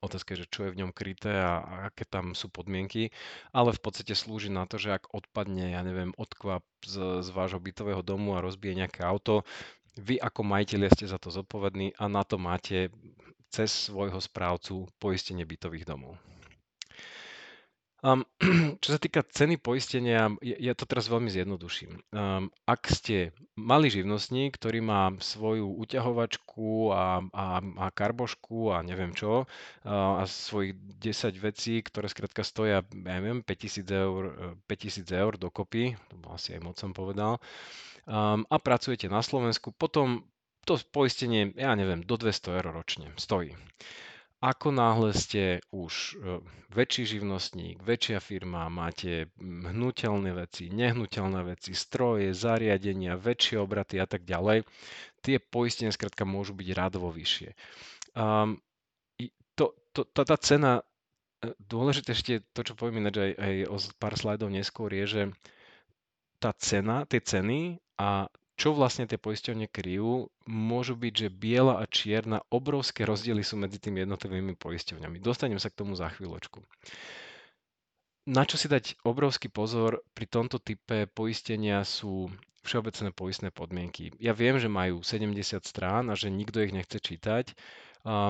Otázka 0.00 0.32
že 0.32 0.48
čo 0.48 0.64
je 0.64 0.72
v 0.72 0.80
ňom 0.80 0.96
kryté 0.96 1.36
a, 1.36 1.60
a 1.60 1.74
aké 1.92 2.08
tam 2.08 2.32
sú 2.32 2.48
podmienky, 2.48 3.12
ale 3.52 3.76
v 3.76 3.80
podstate 3.84 4.16
slúži 4.16 4.48
na 4.48 4.64
to, 4.64 4.80
že 4.80 4.96
ak 4.96 5.12
odpadne, 5.12 5.76
ja 5.76 5.84
neviem, 5.84 6.16
odkvap 6.16 6.64
z, 6.80 7.20
z 7.20 7.28
vášho 7.32 7.60
bytového 7.60 8.00
domu 8.00 8.32
a 8.36 8.44
rozbije 8.44 8.80
nejaké 8.80 9.04
auto, 9.04 9.44
vy 10.00 10.18
ako 10.18 10.40
majiteľia 10.42 10.90
ste 10.90 11.06
za 11.06 11.20
to 11.20 11.28
zodpovední 11.30 11.94
a 12.00 12.08
na 12.08 12.24
to 12.24 12.40
máte 12.40 12.90
cez 13.52 13.70
svojho 13.70 14.18
správcu 14.18 14.90
poistenie 14.98 15.46
bytových 15.46 15.86
domov. 15.86 16.18
Um, 18.04 18.20
čo 18.84 18.88
sa 18.92 19.00
týka 19.00 19.24
ceny 19.24 19.56
poistenia, 19.56 20.28
ja, 20.44 20.76
to 20.76 20.84
teraz 20.84 21.08
veľmi 21.08 21.32
zjednoduším. 21.32 22.04
Um, 22.12 22.52
ak 22.68 22.92
ste 22.92 23.32
malý 23.56 23.88
živnostník, 23.88 24.60
ktorý 24.60 24.84
má 24.84 25.08
svoju 25.24 25.72
uťahovačku 25.80 26.92
a, 26.92 27.24
a, 27.32 27.46
a 27.64 27.86
karbošku 27.88 28.76
a 28.76 28.84
neviem 28.84 29.16
čo, 29.16 29.48
a, 29.88 30.20
a 30.20 30.22
svojich 30.28 30.76
10 31.00 31.32
vecí, 31.40 31.80
ktoré 31.80 32.12
skrátka 32.12 32.44
stoja, 32.44 32.84
ja 32.84 33.14
neviem, 33.16 33.40
5000 33.40 33.88
eur, 33.88 34.22
5000 34.68 35.08
eur 35.08 35.32
dokopy, 35.40 35.96
to 36.12 36.14
bol 36.20 36.36
asi 36.36 36.52
aj 36.52 36.60
moc 36.60 36.76
som 36.76 36.92
povedal, 36.92 37.40
um, 38.04 38.44
a 38.44 38.56
pracujete 38.60 39.08
na 39.08 39.24
Slovensku, 39.24 39.72
potom 39.72 40.28
to 40.68 40.76
poistenie, 40.92 41.56
ja 41.56 41.72
neviem, 41.72 42.04
do 42.04 42.20
200 42.20 42.60
eur 42.60 42.68
ročne 42.68 43.08
stojí. 43.16 43.56
Ako 44.44 44.76
náhle 44.76 45.16
ste 45.16 45.64
už 45.72 46.20
e, 46.20 46.44
väčší 46.68 47.16
živnostník, 47.16 47.80
väčšia 47.80 48.20
firma, 48.20 48.68
máte 48.68 49.32
hnutelné 49.40 50.36
veci, 50.36 50.68
nehnuteľné 50.68 51.40
veci, 51.48 51.72
stroje, 51.72 52.36
zariadenia, 52.36 53.16
väčšie 53.16 53.56
obraty 53.56 53.96
a 53.96 54.04
tak 54.04 54.28
ďalej, 54.28 54.68
tie 55.24 55.40
poistenia 55.40 55.96
skrátka 55.96 56.28
môžu 56.28 56.52
byť 56.52 56.68
rádovo 56.76 57.08
vyššie. 57.08 57.56
Um, 58.12 58.60
to, 59.56 59.72
to, 59.96 60.04
tá, 60.12 60.28
tá 60.28 60.36
cena, 60.36 60.84
e, 61.40 61.48
dôležité 61.56 62.12
ešte 62.12 62.44
to, 62.52 62.68
čo 62.68 62.76
poviem 62.76 63.00
ináč 63.00 63.24
aj, 63.24 63.32
aj 63.40 63.54
o 63.72 63.76
pár 63.96 64.12
slajdov 64.20 64.52
neskôr, 64.52 64.92
je, 64.92 65.04
že 65.08 65.22
tá 66.36 66.52
cena, 66.60 67.08
tie 67.08 67.24
ceny 67.24 67.80
a 67.96 68.28
čo 68.54 68.70
vlastne 68.70 69.10
tie 69.10 69.18
poisťovne 69.18 69.66
kryjú, 69.66 70.30
môžu 70.46 70.94
byť, 70.94 71.14
že 71.26 71.28
biela 71.28 71.82
a 71.82 71.84
čierna, 71.90 72.46
obrovské 72.54 73.02
rozdiely 73.02 73.42
sú 73.42 73.58
medzi 73.58 73.82
tými 73.82 74.06
jednotlivými 74.06 74.54
poisťovňami. 74.54 75.18
Dostanem 75.18 75.58
sa 75.58 75.74
k 75.74 75.78
tomu 75.82 75.98
za 75.98 76.06
chvíľočku. 76.14 76.62
Na 78.24 78.48
čo 78.48 78.56
si 78.56 78.70
dať 78.70 79.04
obrovský 79.04 79.52
pozor 79.52 80.00
pri 80.16 80.24
tomto 80.30 80.56
type 80.56 81.10
poistenia 81.12 81.84
sú 81.84 82.32
všeobecné 82.64 83.12
poistné 83.12 83.48
podmienky. 83.52 84.16
Ja 84.16 84.32
viem, 84.32 84.56
že 84.56 84.72
majú 84.72 85.04
70 85.04 85.36
strán 85.60 86.08
a 86.08 86.16
že 86.16 86.32
nikto 86.32 86.64
ich 86.64 86.72
nechce 86.72 86.96
čítať, 86.96 87.52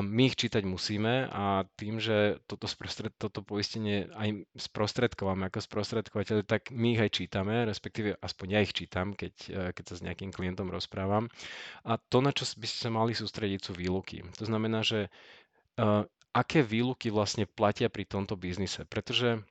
my 0.06 0.30
ich 0.30 0.38
čítať 0.38 0.62
musíme 0.62 1.26
a 1.34 1.66
tým, 1.74 1.98
že 1.98 2.38
toto, 2.46 2.70
sprostred, 2.70 3.10
toto 3.18 3.42
poistenie 3.42 4.06
aj 4.14 4.46
sprostredkováme 4.54 5.50
ako 5.50 5.58
sprostredkovateľ, 5.58 6.46
tak 6.46 6.70
my 6.70 6.94
ich 6.94 7.02
aj 7.02 7.10
čítame, 7.10 7.66
respektíve 7.66 8.14
aspoň 8.22 8.46
ja 8.54 8.60
ich 8.62 8.70
čítam, 8.70 9.18
keď, 9.18 9.34
e, 9.50 9.60
keď 9.74 9.84
sa 9.90 9.94
s 9.98 10.04
nejakým 10.06 10.30
klientom 10.30 10.70
rozprávam. 10.70 11.26
A 11.82 11.98
to, 11.98 12.22
na 12.22 12.30
čo 12.30 12.46
by 12.54 12.66
ste 12.70 12.86
sa 12.86 12.90
mali 12.94 13.18
sústrediť, 13.18 13.58
sú 13.66 13.72
výluky. 13.74 14.22
To 14.38 14.46
znamená, 14.46 14.86
že 14.86 15.10
uh, 15.78 16.06
aké 16.30 16.62
výluky 16.62 17.10
vlastne 17.10 17.46
platia 17.46 17.90
pri 17.90 18.06
tomto 18.06 18.38
biznise, 18.38 18.86
pretože 18.86 19.42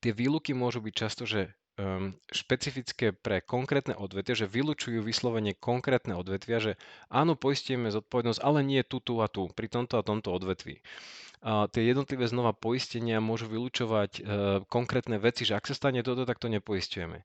tie 0.00 0.12
výluky 0.16 0.56
môžu 0.56 0.80
byť 0.80 0.94
často, 0.96 1.28
že 1.28 1.52
um, 1.78 2.14
špecifické 2.30 3.12
pre 3.14 3.42
konkrétne 3.42 3.94
odvetvia, 3.98 4.46
že 4.46 4.50
vylúčujú 4.50 5.02
vyslovene 5.02 5.54
konkrétne 5.58 6.14
odvetvia, 6.14 6.58
že 6.60 6.72
áno, 7.10 7.34
poistíme 7.34 7.90
zodpovednosť, 7.90 8.40
ale 8.42 8.60
nie 8.62 8.82
tu, 8.86 9.02
tu 9.02 9.18
a 9.20 9.26
tu, 9.26 9.50
pri 9.52 9.66
tomto 9.66 9.98
a 9.98 10.06
tomto 10.06 10.30
odvetví. 10.30 10.80
A 11.44 11.68
tie 11.68 11.92
jednotlivé 11.92 12.24
znova 12.24 12.56
poistenia 12.56 13.20
môžu 13.20 13.52
vylúčovať 13.52 14.10
uh, 14.16 14.24
konkrétne 14.72 15.20
veci, 15.20 15.44
že 15.44 15.58
ak 15.58 15.68
sa 15.68 15.76
stane 15.76 16.00
toto, 16.00 16.24
tak 16.24 16.40
to 16.40 16.48
nepoistujeme. 16.48 17.20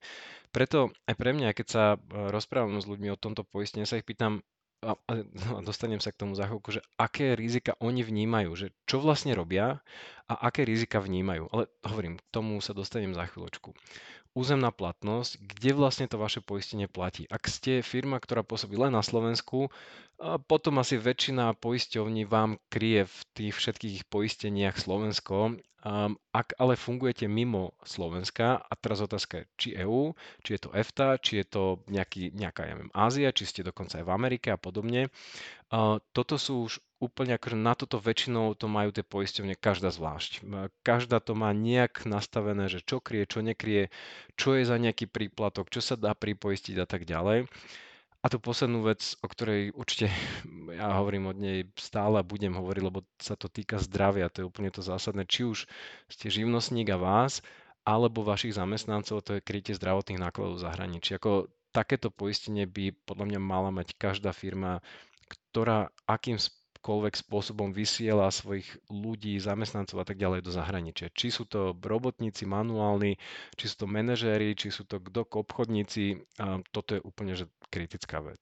Preto 0.52 0.92
aj 1.08 1.16
pre 1.16 1.32
mňa, 1.32 1.56
keď 1.56 1.68
sa 1.70 1.84
rozprávam 2.10 2.82
s 2.82 2.90
ľuďmi 2.90 3.14
o 3.14 3.22
tomto 3.22 3.46
poistení, 3.46 3.86
sa 3.86 4.02
ich 4.02 4.08
pýtam, 4.08 4.42
a, 4.84 4.96
a 5.56 5.60
dostanem 5.64 6.00
sa 6.00 6.12
k 6.12 6.20
tomu 6.26 6.34
za 6.36 6.48
chvíľku, 6.48 6.76
že 6.76 6.82
aké 7.00 7.36
rizika 7.36 7.76
oni 7.80 8.04
vnímajú, 8.04 8.52
že 8.56 8.68
čo 8.88 9.00
vlastne 9.00 9.36
robia 9.36 9.80
a 10.28 10.34
aké 10.48 10.64
rizika 10.64 11.00
vnímajú. 11.00 11.48
Ale 11.52 11.68
hovorím, 11.86 12.20
k 12.20 12.24
tomu 12.32 12.60
sa 12.64 12.76
dostanem 12.76 13.16
za 13.16 13.28
chvíľočku 13.28 13.76
územná 14.39 14.71
platnosť, 14.71 15.36
kde 15.43 15.75
vlastne 15.75 16.08
to 16.08 16.15
vaše 16.15 16.39
poistenie 16.39 16.88
platí. 16.88 17.28
Ak 17.28 17.52
ste 17.52 17.84
firma, 17.84 18.23
ktorá 18.23 18.47
pôsobí 18.47 18.80
len 18.80 18.95
na 18.95 19.04
Slovensku, 19.04 19.67
potom 20.47 20.80
asi 20.80 20.95
väčšina 20.95 21.60
poisťovní 21.60 22.23
vám 22.23 22.56
kryje 22.71 23.12
v 23.12 23.19
tých 23.36 23.54
všetkých 23.60 24.08
poisteniach 24.08 24.80
Slovensko. 24.80 25.60
Ak 26.36 26.47
ale 26.60 26.75
fungujete 26.75 27.32
mimo 27.32 27.71
Slovenska, 27.88 28.60
a 28.60 28.73
teraz 28.75 28.99
otázka 28.99 29.43
je, 29.43 29.45
či 29.56 29.67
EU, 29.80 30.12
či 30.43 30.60
je 30.60 30.62
to 30.67 30.75
EFTA, 30.75 31.23
či 31.23 31.39
je 31.39 31.45
to 31.47 31.63
nejaký, 31.88 32.36
nejaká, 32.36 32.67
ja 32.67 32.75
neviem, 32.75 32.91
Ázia, 32.91 33.32
či 33.32 33.47
ste 33.47 33.63
dokonca 33.63 33.99
aj 33.99 34.04
v 34.04 34.12
Amerike 34.12 34.52
a 34.52 34.60
podobne, 34.60 35.08
toto 36.12 36.36
sú 36.36 36.67
už 36.67 36.84
úplne 37.00 37.40
akože 37.40 37.56
na 37.56 37.74
toto 37.74 37.96
väčšinou 37.98 38.54
to 38.60 38.68
majú 38.68 38.92
tie 38.92 39.08
poisťovne 39.08 39.56
každá 39.56 39.90
zvlášť. 39.90 40.44
Každá 40.84 41.24
to 41.24 41.32
má 41.34 41.56
nejak 41.56 42.04
nastavené, 42.04 42.68
že 42.68 42.84
čo 42.84 43.00
krie, 43.00 43.24
čo 43.24 43.40
nekrie, 43.40 43.88
čo 44.36 44.60
je 44.60 44.68
za 44.68 44.76
nejaký 44.76 45.08
príplatok, 45.08 45.72
čo 45.72 45.80
sa 45.80 45.96
dá 45.96 46.12
pripoistiť 46.12 46.76
a 46.80 46.86
tak 46.86 47.08
ďalej. 47.08 47.48
A 48.20 48.28
tú 48.28 48.36
poslednú 48.36 48.84
vec, 48.84 49.16
o 49.24 49.28
ktorej 49.32 49.72
určite 49.72 50.12
ja 50.80 50.92
hovorím 51.00 51.32
od 51.32 51.40
nej 51.40 51.64
stále 51.80 52.20
budem 52.20 52.52
hovoriť, 52.52 52.84
lebo 52.84 53.08
sa 53.16 53.40
to 53.40 53.48
týka 53.48 53.80
zdravia, 53.80 54.28
to 54.28 54.44
je 54.44 54.50
úplne 54.52 54.68
to 54.68 54.84
zásadné. 54.84 55.24
Či 55.24 55.42
už 55.48 55.60
ste 56.12 56.28
živnostník 56.28 56.92
a 56.92 57.00
vás, 57.00 57.40
alebo 57.88 58.28
vašich 58.28 58.60
zamestnancov, 58.60 59.24
to 59.24 59.40
je 59.40 59.46
krytie 59.48 59.72
zdravotných 59.72 60.20
nákladov 60.20 60.60
v 60.60 60.66
zahraničí. 60.68 61.16
Ako 61.16 61.48
takéto 61.72 62.12
poistenie 62.12 62.68
by 62.68 62.92
podľa 63.08 63.26
mňa 63.34 63.40
mala 63.40 63.72
mať 63.72 63.96
každá 63.96 64.36
firma, 64.36 64.84
ktorá 65.30 65.94
akým 66.10 66.42
akýmkoľvek 66.80 67.15
spôsobom 67.20 67.76
vysiela 67.76 68.32
svojich 68.32 68.65
ľudí, 68.88 69.36
zamestnancov 69.36 70.00
a 70.00 70.08
tak 70.08 70.15
ďalej 70.15 70.48
do 70.48 70.52
zahraničia. 70.56 71.12
Či 71.12 71.28
sú 71.28 71.44
to 71.44 71.76
robotníci 71.76 72.48
manuálni, 72.48 73.20
či 73.60 73.68
sú 73.68 73.84
to 73.84 73.88
manažéri, 73.92 74.56
či 74.56 74.72
sú 74.72 74.88
to 74.88 75.04
kto 75.04 75.28
obchodníci, 75.28 76.24
toto 76.72 76.96
je 76.96 77.04
úplne 77.04 77.36
že 77.36 77.52
kritická 77.68 78.24
vec. 78.24 78.39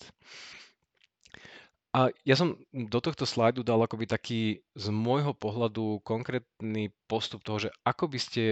A 1.97 2.13
ja 2.29 2.37
som 2.37 2.61
do 2.69 3.01
tohto 3.01 3.25
slajdu 3.25 3.65
dal 3.65 3.81
akoby 3.81 4.05
taký 4.05 4.61
z 4.77 4.85
môjho 4.93 5.33
pohľadu 5.33 6.05
konkrétny 6.05 6.93
postup 7.09 7.41
toho, 7.41 7.67
že 7.67 7.69
ako 7.89 8.05
by 8.05 8.19
ste 8.21 8.43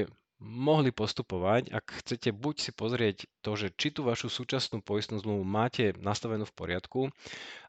mohli 0.41 0.91
postupovať, 0.91 1.71
ak 1.71 1.85
chcete 2.03 2.35
buď 2.35 2.55
si 2.59 2.71
pozrieť 2.75 3.17
to, 3.39 3.55
že 3.55 3.71
či 3.77 3.93
tú 3.93 4.03
vašu 4.03 4.27
súčasnú 4.27 4.83
poistnú 4.83 5.21
zmluvu 5.21 5.47
máte 5.47 5.95
nastavenú 6.01 6.43
v 6.43 6.57
poriadku, 6.57 6.99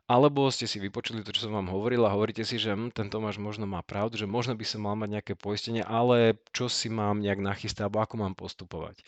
alebo 0.07 0.47
ste 0.55 0.71
si 0.71 0.79
vypočuli 0.79 1.27
to, 1.27 1.35
čo 1.35 1.51
som 1.51 1.59
vám 1.59 1.71
hovoril 1.71 2.07
a 2.07 2.15
hovoríte 2.15 2.47
si, 2.47 2.63
že 2.63 2.75
hm, 2.75 2.95
ten 2.95 3.11
Tomáš 3.11 3.43
možno 3.43 3.67
má 3.67 3.83
pravdu, 3.83 4.15
že 4.15 4.31
možno 4.31 4.55
by 4.55 4.63
som 4.63 4.87
mal 4.87 4.95
mať 4.95 5.19
nejaké 5.19 5.33
poistenie, 5.35 5.83
ale 5.83 6.39
čo 6.55 6.71
si 6.71 6.87
mám 6.87 7.19
nejak 7.19 7.43
nachystať, 7.43 7.91
alebo 7.91 8.03
ako 8.03 8.15
mám 8.23 8.35
postupovať. 8.39 9.03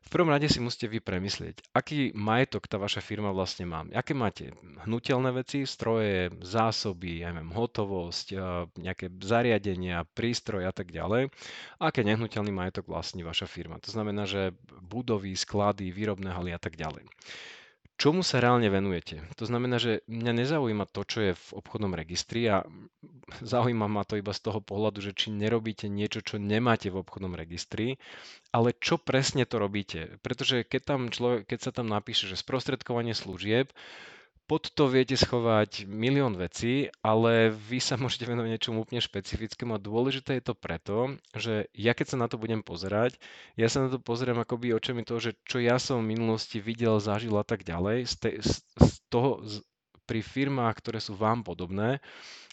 V 0.00 0.18
prvom 0.18 0.32
rade 0.32 0.50
si 0.50 0.58
musíte 0.58 0.90
vy 0.90 0.98
premyslieť, 0.98 1.70
aký 1.70 2.10
majetok 2.18 2.66
tá 2.66 2.82
vaša 2.82 2.98
firma 2.98 3.30
vlastne 3.30 3.62
má. 3.62 3.86
Aké 3.94 4.10
máte 4.10 4.50
hnutelné 4.82 5.30
veci, 5.30 5.62
stroje, 5.62 6.34
zásoby, 6.42 7.22
ja 7.22 7.30
neviem, 7.30 7.54
hotovosť, 7.54 8.26
nejaké 8.80 9.06
zariadenia, 9.22 10.02
prístroje 10.10 10.66
a 10.66 10.74
tak 10.74 10.90
ďalej. 10.90 11.30
Aké 11.78 12.02
nehnuteľný 12.02 12.50
majetok 12.50 12.90
vlastní 12.90 13.22
vaša 13.22 13.46
firma. 13.46 13.78
To 13.86 13.92
znamená, 13.92 14.26
že 14.26 14.50
budovy, 14.82 15.36
sklady, 15.38 15.94
výrobné 15.94 16.34
haly 16.34 16.50
a 16.50 16.58
tak 16.58 16.74
ďalej 16.74 17.06
čomu 18.00 18.24
sa 18.24 18.40
reálne 18.40 18.72
venujete. 18.72 19.20
To 19.36 19.44
znamená, 19.44 19.76
že 19.76 20.00
mňa 20.08 20.32
nezaujíma 20.40 20.88
to, 20.88 21.04
čo 21.04 21.18
je 21.20 21.32
v 21.36 21.48
obchodnom 21.52 21.92
registri 21.92 22.48
a 22.48 22.64
zaujíma 23.44 23.92
ma 23.92 24.08
to 24.08 24.16
iba 24.16 24.32
z 24.32 24.40
toho 24.40 24.64
pohľadu, 24.64 25.04
že 25.04 25.12
či 25.12 25.28
nerobíte 25.28 25.84
niečo, 25.92 26.24
čo 26.24 26.40
nemáte 26.40 26.88
v 26.88 27.04
obchodnom 27.04 27.36
registri, 27.36 28.00
ale 28.56 28.72
čo 28.72 28.96
presne 28.96 29.44
to 29.44 29.60
robíte. 29.60 30.16
Pretože 30.24 30.64
keď, 30.64 30.80
tam 30.82 31.00
človek, 31.12 31.44
keď 31.44 31.58
sa 31.60 31.72
tam 31.76 31.92
napíše, 31.92 32.24
že 32.24 32.40
sprostredkovanie 32.40 33.12
služieb, 33.12 33.68
pod 34.50 34.66
to 34.74 34.90
viete 34.90 35.14
schovať 35.14 35.86
milión 35.86 36.34
vecí, 36.34 36.90
ale 37.06 37.54
vy 37.54 37.78
sa 37.78 37.94
môžete 37.94 38.26
venovať 38.26 38.50
niečomu 38.50 38.82
úplne 38.82 38.98
špecifickému 38.98 39.78
a 39.78 39.84
dôležité 39.86 40.42
je 40.42 40.50
to 40.50 40.58
preto, 40.58 41.14
že 41.38 41.70
ja 41.70 41.94
keď 41.94 42.06
sa 42.10 42.16
na 42.18 42.26
to 42.26 42.34
budem 42.34 42.66
pozerať, 42.66 43.14
ja 43.54 43.70
sa 43.70 43.86
na 43.86 43.94
to 43.94 44.02
pozerám 44.02 44.42
akoby 44.42 44.74
očami 44.74 45.06
toho, 45.06 45.22
že 45.22 45.38
čo 45.46 45.62
ja 45.62 45.78
som 45.78 46.02
v 46.02 46.18
minulosti 46.18 46.58
videl, 46.58 46.98
zažil 46.98 47.38
a 47.38 47.46
tak 47.46 47.62
ďalej, 47.62 48.10
z, 48.10 48.14
te, 48.18 48.30
z, 48.42 48.58
z 48.74 48.92
toho 49.06 49.38
z, 49.46 49.62
pri 50.02 50.18
firmách, 50.18 50.82
ktoré 50.82 50.98
sú 50.98 51.14
vám 51.14 51.46
podobné 51.46 52.02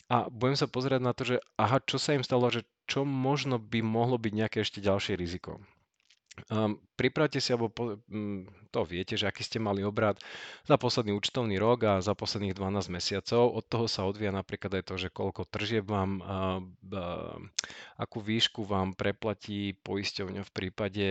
a 0.06 0.30
budem 0.30 0.54
sa 0.54 0.70
pozerať 0.70 1.02
na 1.02 1.18
to, 1.18 1.26
že 1.26 1.42
aha, 1.58 1.82
čo 1.82 1.98
sa 1.98 2.14
im 2.14 2.22
stalo, 2.22 2.46
že 2.54 2.62
čo 2.86 3.10
možno 3.10 3.58
by 3.58 3.82
mohlo 3.82 4.22
byť 4.22 4.34
nejaké 4.38 4.58
ešte 4.62 4.86
ďalšie 4.86 5.18
riziko. 5.18 5.58
Um, 6.54 6.78
pripravte 6.94 7.42
si, 7.42 7.50
alebo 7.50 7.74
po, 7.74 7.98
mm, 8.08 8.70
to 8.70 8.86
viete, 8.86 9.18
že 9.18 9.26
aký 9.26 9.42
ste 9.42 9.58
mali 9.58 9.82
obrad 9.82 10.22
za 10.70 10.78
posledný 10.78 11.18
účtovný 11.18 11.58
rok 11.58 11.80
a 11.90 11.94
za 11.98 12.14
posledných 12.14 12.54
12 12.54 12.94
mesiacov. 12.94 13.58
Od 13.58 13.66
toho 13.66 13.90
sa 13.90 14.06
odvíja 14.06 14.30
napríklad 14.30 14.78
aj 14.78 14.84
to, 14.86 14.96
že 15.02 15.10
koľko 15.10 15.50
tržieb 15.50 15.90
vám, 15.90 16.22
a, 16.22 16.30
a, 16.30 16.38
akú 17.98 18.22
výšku 18.22 18.70
vám 18.70 18.94
preplatí 18.94 19.74
poisťovňa 19.82 20.42
v 20.46 20.52
prípade 20.54 21.06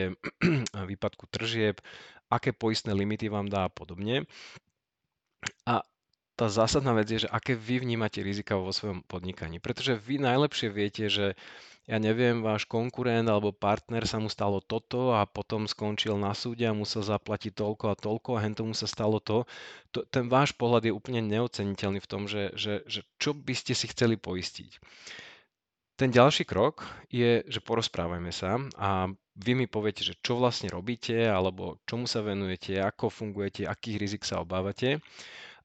výpadku 0.94 1.26
tržieb, 1.26 1.82
aké 2.30 2.54
poistné 2.54 2.94
limity 2.94 3.26
vám 3.26 3.50
dá 3.50 3.66
a 3.66 3.72
podobne. 3.72 4.30
A 5.66 5.82
tá 6.36 6.52
zásadná 6.52 6.92
vec 6.92 7.08
je, 7.08 7.24
že 7.24 7.32
aké 7.32 7.56
vy 7.56 7.80
vnímate 7.80 8.20
rizika 8.20 8.60
vo 8.60 8.68
svojom 8.68 9.00
podnikaní. 9.08 9.56
Pretože 9.56 9.96
vy 9.96 10.20
najlepšie 10.20 10.68
viete, 10.68 11.08
že 11.08 11.32
ja 11.86 12.02
neviem, 12.02 12.42
váš 12.42 12.66
konkurent 12.66 13.30
alebo 13.30 13.54
partner 13.54 14.04
sa 14.10 14.18
mu 14.18 14.26
stalo 14.26 14.58
toto 14.58 15.14
a 15.14 15.22
potom 15.22 15.70
skončil 15.70 16.18
na 16.18 16.34
súde 16.34 16.66
a 16.66 16.74
musel 16.74 17.06
zaplatiť 17.06 17.54
toľko 17.54 17.84
a 17.88 17.94
toľko 17.94 18.30
a 18.36 18.42
tomu 18.50 18.74
sa 18.74 18.90
stalo 18.90 19.22
to. 19.22 19.46
to. 19.94 20.02
Ten 20.10 20.26
váš 20.26 20.50
pohľad 20.52 20.82
je 20.82 20.92
úplne 20.92 21.22
neoceniteľný 21.22 22.02
v 22.02 22.10
tom, 22.10 22.26
že, 22.26 22.50
že, 22.58 22.82
že 22.90 23.06
čo 23.22 23.38
by 23.38 23.54
ste 23.54 23.72
si 23.78 23.86
chceli 23.86 24.18
poistiť. 24.18 24.82
Ten 25.96 26.12
ďalší 26.12 26.44
krok 26.44 26.84
je, 27.08 27.40
že 27.48 27.64
porozprávajme 27.64 28.28
sa 28.28 28.60
a 28.76 29.08
vy 29.38 29.52
mi 29.56 29.64
poviete, 29.64 30.04
že 30.04 30.18
čo 30.20 30.36
vlastne 30.36 30.68
robíte, 30.68 31.24
alebo 31.24 31.80
čomu 31.88 32.04
sa 32.04 32.20
venujete, 32.20 32.76
ako 32.82 33.08
fungujete, 33.08 33.64
akých 33.64 33.96
rizik 33.96 34.22
sa 34.26 34.42
obávate. 34.42 35.00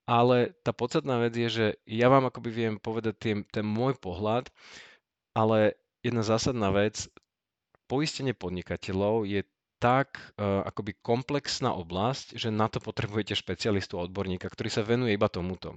Ale 0.10 0.58
tá 0.66 0.74
podstatná 0.74 1.22
vec 1.22 1.34
je, 1.38 1.50
že 1.50 1.66
ja 1.86 2.10
vám 2.10 2.28
akoby 2.28 2.50
viem 2.50 2.76
povedať 2.82 3.16
tým, 3.22 3.38
ten 3.48 3.64
môj 3.64 3.96
pohľad, 4.02 4.50
ale 5.38 5.78
jedna 6.02 6.26
zásadná 6.26 6.74
vec, 6.74 7.08
poistenie 7.86 8.32
podnikateľov 8.32 9.28
je 9.28 9.44
tak 9.82 10.22
uh, 10.38 10.62
akoby 10.62 10.94
komplexná 11.02 11.74
oblasť, 11.74 12.38
že 12.38 12.54
na 12.54 12.70
to 12.70 12.78
potrebujete 12.78 13.34
špecialistu 13.34 13.98
odborníka, 13.98 14.46
ktorý 14.46 14.70
sa 14.70 14.86
venuje 14.86 15.18
iba 15.18 15.26
tomuto. 15.26 15.74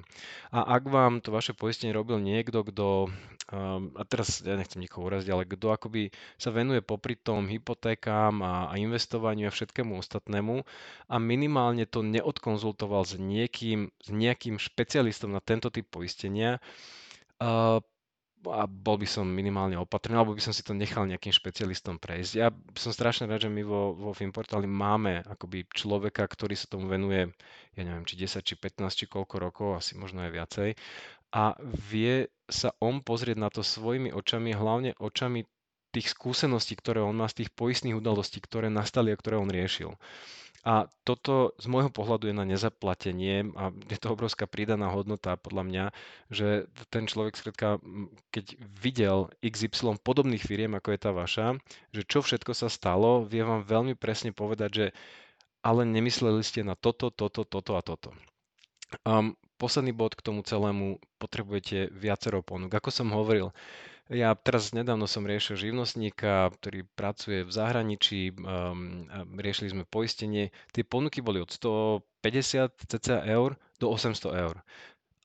A 0.53 0.77
ak 0.77 0.85
vám 0.93 1.25
to 1.25 1.33
vaše 1.33 1.57
poistenie 1.57 1.97
robil 1.97 2.21
niekto, 2.21 2.61
kto, 2.61 3.09
um, 3.49 3.89
a 3.97 4.03
teraz 4.05 4.45
ja 4.45 4.61
nechcem 4.61 4.85
nikoho 4.85 5.09
uraziť, 5.09 5.33
ale 5.33 5.49
kto 5.49 5.73
akoby 5.73 6.13
sa 6.37 6.53
venuje 6.53 6.85
popri 6.85 7.17
tom 7.17 7.49
hypotékám 7.49 8.45
a, 8.45 8.69
a 8.69 8.77
investovaniu 8.77 9.49
a 9.49 9.55
všetkému 9.57 9.97
ostatnému 9.97 10.61
a 11.09 11.17
minimálne 11.17 11.89
to 11.89 12.05
neodkonzultoval 12.05 13.09
s 13.09 13.17
niekým, 13.17 13.89
s 14.05 14.13
nejakým 14.13 14.61
špecialistom 14.61 15.33
na 15.33 15.41
tento 15.41 15.73
typ 15.73 15.89
poistenia, 15.89 16.61
uh, 17.41 17.81
a 18.51 18.69
bol 18.69 19.01
by 19.01 19.09
som 19.09 19.25
minimálne 19.25 19.79
opatrný, 19.81 20.19
alebo 20.19 20.37
by 20.37 20.43
som 20.45 20.53
si 20.53 20.61
to 20.61 20.77
nechal 20.77 21.09
nejakým 21.09 21.33
špecialistom 21.33 21.97
prejsť. 21.97 22.33
Ja 22.37 22.49
som 22.77 22.93
strašne 22.93 23.25
rád, 23.31 23.49
že 23.49 23.53
my 23.53 23.63
vo, 23.65 23.97
vo 23.97 24.11
Filmportáli 24.13 24.69
máme 24.69 25.25
akoby 25.25 25.65
človeka, 25.73 26.27
ktorý 26.29 26.53
sa 26.59 26.69
tomu 26.69 26.91
venuje, 26.91 27.31
ja 27.79 27.83
neviem, 27.83 28.05
či 28.05 28.21
10, 28.21 28.45
či 28.45 28.55
15, 28.59 29.01
či 29.01 29.05
koľko 29.09 29.35
rokov, 29.41 29.69
asi 29.81 29.97
možno 29.97 30.25
aj 30.27 30.31
viacej. 30.35 30.69
A 31.35 31.57
vie 31.65 32.31
sa 32.47 32.77
on 32.79 33.01
pozrieť 33.01 33.41
na 33.41 33.49
to 33.49 33.65
svojimi 33.65 34.13
očami, 34.13 34.53
hlavne 34.53 34.95
očami 35.01 35.49
tých 35.95 36.11
skúseností, 36.11 36.75
ktoré 36.75 37.01
on 37.01 37.15
má 37.15 37.31
z 37.31 37.45
tých 37.45 37.51
poistných 37.55 37.95
udalostí, 37.95 38.43
ktoré 38.43 38.67
nastali 38.69 39.15
a 39.15 39.21
ktoré 39.21 39.39
on 39.39 39.49
riešil. 39.49 39.95
A 40.65 40.89
toto 41.05 41.53
z 41.61 41.69
môjho 41.69 41.93
pohľadu 41.93 42.33
je 42.33 42.41
na 42.41 42.49
nezaplatenie 42.49 43.53
a 43.53 43.69
je 43.69 44.01
to 44.01 44.17
obrovská 44.17 44.49
pridaná 44.49 44.89
hodnota 44.89 45.37
podľa 45.37 45.63
mňa, 45.69 45.85
že 46.33 46.65
ten 46.89 47.05
človek 47.05 47.37
skrátka, 47.37 47.85
keď 48.33 48.57
videl 48.65 49.29
XY 49.45 50.01
podobných 50.01 50.41
firiem, 50.41 50.73
ako 50.73 50.97
je 50.97 51.01
tá 51.05 51.13
vaša, 51.13 51.61
že 51.93 52.09
čo 52.09 52.25
všetko 52.25 52.57
sa 52.57 52.73
stalo, 52.73 53.29
vie 53.29 53.45
vám 53.45 53.61
veľmi 53.61 53.93
presne 53.93 54.33
povedať, 54.33 54.71
že 54.73 54.87
ale 55.61 55.85
nemysleli 55.85 56.41
ste 56.41 56.65
na 56.65 56.81
toto, 56.81 57.13
toto, 57.13 57.45
toto 57.45 57.77
a 57.77 57.85
toto. 57.85 58.17
Um, 59.05 59.37
posledný 59.61 59.93
bod 59.93 60.17
k 60.17 60.25
tomu 60.25 60.41
celému, 60.41 60.97
potrebujete 61.21 61.93
viacero 61.93 62.41
ponúk. 62.41 62.73
Ako 62.73 62.89
som 62.89 63.13
hovoril, 63.13 63.53
ja 64.13 64.37
teraz 64.37 64.77
nedávno 64.77 65.09
som 65.09 65.25
riešil 65.25 65.57
živnostníka, 65.57 66.53
ktorý 66.61 66.85
pracuje 66.93 67.41
v 67.41 67.53
zahraničí, 67.53 68.37
um, 68.37 69.09
riešili 69.41 69.73
sme 69.73 69.85
poistenie. 69.89 70.53
Tie 70.77 70.85
ponuky 70.85 71.25
boli 71.25 71.41
od 71.41 71.49
150 71.49 72.85
cca 72.85 73.17
eur 73.25 73.57
do 73.81 73.89
800 73.89 74.45
eur. 74.45 74.61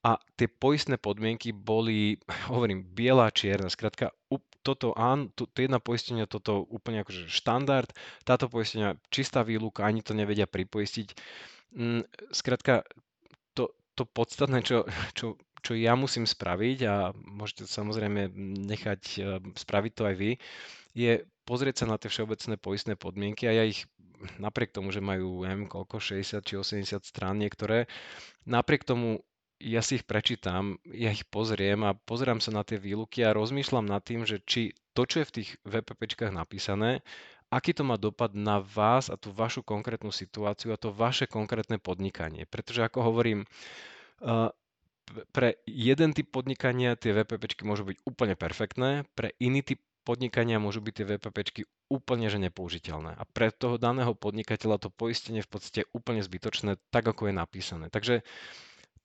A 0.00 0.16
tie 0.40 0.48
poistné 0.48 0.96
podmienky 0.96 1.52
boli, 1.52 2.16
hovorím, 2.52 2.80
biela 2.88 3.28
čierna. 3.28 3.68
Skrátka, 3.68 4.16
toto 4.60 4.92
áno, 4.96 5.32
to, 5.32 5.48
to 5.48 5.64
jedna 5.64 5.80
poistenia, 5.80 6.28
toto 6.28 6.64
úplne 6.68 7.00
akože 7.00 7.32
štandard, 7.32 7.88
táto 8.28 8.48
poistenia 8.48 8.96
čistá 9.08 9.40
výluka, 9.40 9.84
ani 9.84 10.04
to 10.04 10.12
nevedia 10.12 10.44
pripoistiť. 10.44 11.16
Mm, 11.76 12.04
skrátka, 12.32 12.84
to, 13.56 13.72
to 13.96 14.04
podstatné, 14.04 14.60
čo, 14.60 14.84
čo 15.18 15.40
čo 15.60 15.76
ja 15.76 15.94
musím 15.94 16.24
spraviť 16.24 16.78
a 16.88 16.94
môžete 17.14 17.68
samozrejme 17.68 18.32
nechať 18.66 19.02
e, 19.16 19.20
spraviť 19.54 19.92
to 19.94 20.02
aj 20.08 20.14
vy, 20.16 20.30
je 20.96 21.12
pozrieť 21.46 21.84
sa 21.84 21.86
na 21.86 21.96
tie 21.96 22.10
všeobecné 22.10 22.54
poistné 22.58 22.94
podmienky 22.98 23.46
a 23.46 23.54
ja 23.54 23.64
ich 23.64 23.86
napriek 24.36 24.74
tomu, 24.74 24.92
že 24.92 25.00
majú 25.00 25.44
neviem 25.48 25.70
koľko, 25.70 26.00
60 26.00 26.44
či 26.44 26.54
80 26.56 27.04
strán 27.04 27.40
niektoré, 27.40 27.88
napriek 28.44 28.84
tomu 28.84 29.24
ja 29.60 29.84
si 29.84 30.00
ich 30.00 30.08
prečítam, 30.08 30.80
ja 30.88 31.12
ich 31.12 31.28
pozriem 31.28 31.84
a 31.84 31.92
pozerám 31.92 32.40
sa 32.40 32.48
na 32.48 32.64
tie 32.64 32.80
výluky 32.80 33.20
a 33.20 33.36
rozmýšľam 33.36 33.84
nad 33.84 34.00
tým, 34.00 34.24
že 34.24 34.40
či 34.40 34.72
to, 34.96 35.04
čo 35.04 35.20
je 35.20 35.28
v 35.28 35.34
tých 35.36 35.50
VPPčkách 35.68 36.32
napísané, 36.32 37.04
aký 37.52 37.76
to 37.76 37.84
má 37.84 38.00
dopad 38.00 38.32
na 38.32 38.64
vás 38.64 39.12
a 39.12 39.20
tú 39.20 39.28
vašu 39.34 39.60
konkrétnu 39.60 40.08
situáciu 40.08 40.72
a 40.72 40.80
to 40.80 40.94
vaše 40.94 41.28
konkrétne 41.28 41.76
podnikanie. 41.76 42.48
Pretože 42.48 42.88
ako 42.88 43.12
hovorím, 43.12 43.44
e, 43.44 43.46
pre 45.30 45.58
jeden 45.66 46.14
typ 46.14 46.30
podnikania 46.30 46.94
tie 46.94 47.14
VPPčky 47.14 47.66
môžu 47.66 47.86
byť 47.86 47.96
úplne 48.06 48.34
perfektné, 48.38 49.04
pre 49.14 49.34
iný 49.42 49.62
typ 49.62 49.80
podnikania 50.02 50.56
môžu 50.58 50.80
byť 50.80 50.94
tie 50.96 51.06
VPPčky 51.06 51.62
úplne 51.90 52.30
že 52.30 52.38
nepoužiteľné. 52.40 53.18
A 53.18 53.24
pre 53.26 53.52
toho 53.52 53.76
daného 53.76 54.16
podnikateľa 54.16 54.80
to 54.82 54.88
poistenie 54.88 55.44
v 55.44 55.50
podstate 55.50 55.86
úplne 55.90 56.22
zbytočné, 56.24 56.78
tak 56.94 57.04
ako 57.04 57.28
je 57.28 57.34
napísané. 57.34 57.86
Takže 57.92 58.22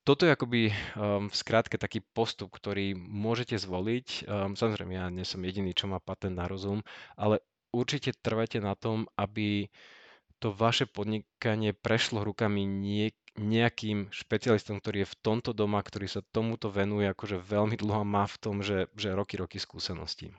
toto 0.06 0.30
je 0.30 0.38
akoby 0.38 0.62
um, 0.70 1.28
v 1.28 1.36
skratke 1.36 1.82
taký 1.82 2.06
postup, 2.14 2.54
ktorý 2.54 2.94
môžete 2.94 3.58
zvoliť. 3.58 4.30
Um, 4.30 4.54
samozrejme, 4.54 4.94
ja 4.94 5.10
nie 5.10 5.26
som 5.26 5.42
jediný, 5.42 5.74
čo 5.74 5.90
má 5.90 5.98
patent 5.98 6.38
na 6.38 6.46
rozum, 6.46 6.86
ale 7.18 7.42
určite 7.74 8.14
trvajte 8.14 8.62
na 8.62 8.78
tom, 8.78 9.10
aby 9.18 9.68
to 10.38 10.54
vaše 10.54 10.86
podnikanie 10.86 11.74
prešlo 11.74 12.22
rukami 12.22 12.70
niek- 12.70 13.18
nejakým 13.36 14.10
špecialistom, 14.16 14.80
ktorý 14.80 15.04
je 15.04 15.12
v 15.12 15.20
tomto 15.20 15.52
doma, 15.52 15.84
ktorý 15.84 16.08
sa 16.08 16.24
tomuto 16.32 16.72
venuje 16.72 17.08
akože 17.12 17.40
veľmi 17.40 17.76
dlho 17.76 18.04
a 18.04 18.08
má 18.08 18.24
v 18.26 18.40
tom, 18.40 18.56
že, 18.64 18.88
že 18.96 19.12
roky, 19.12 19.36
roky 19.36 19.60
skúseností. 19.60 20.32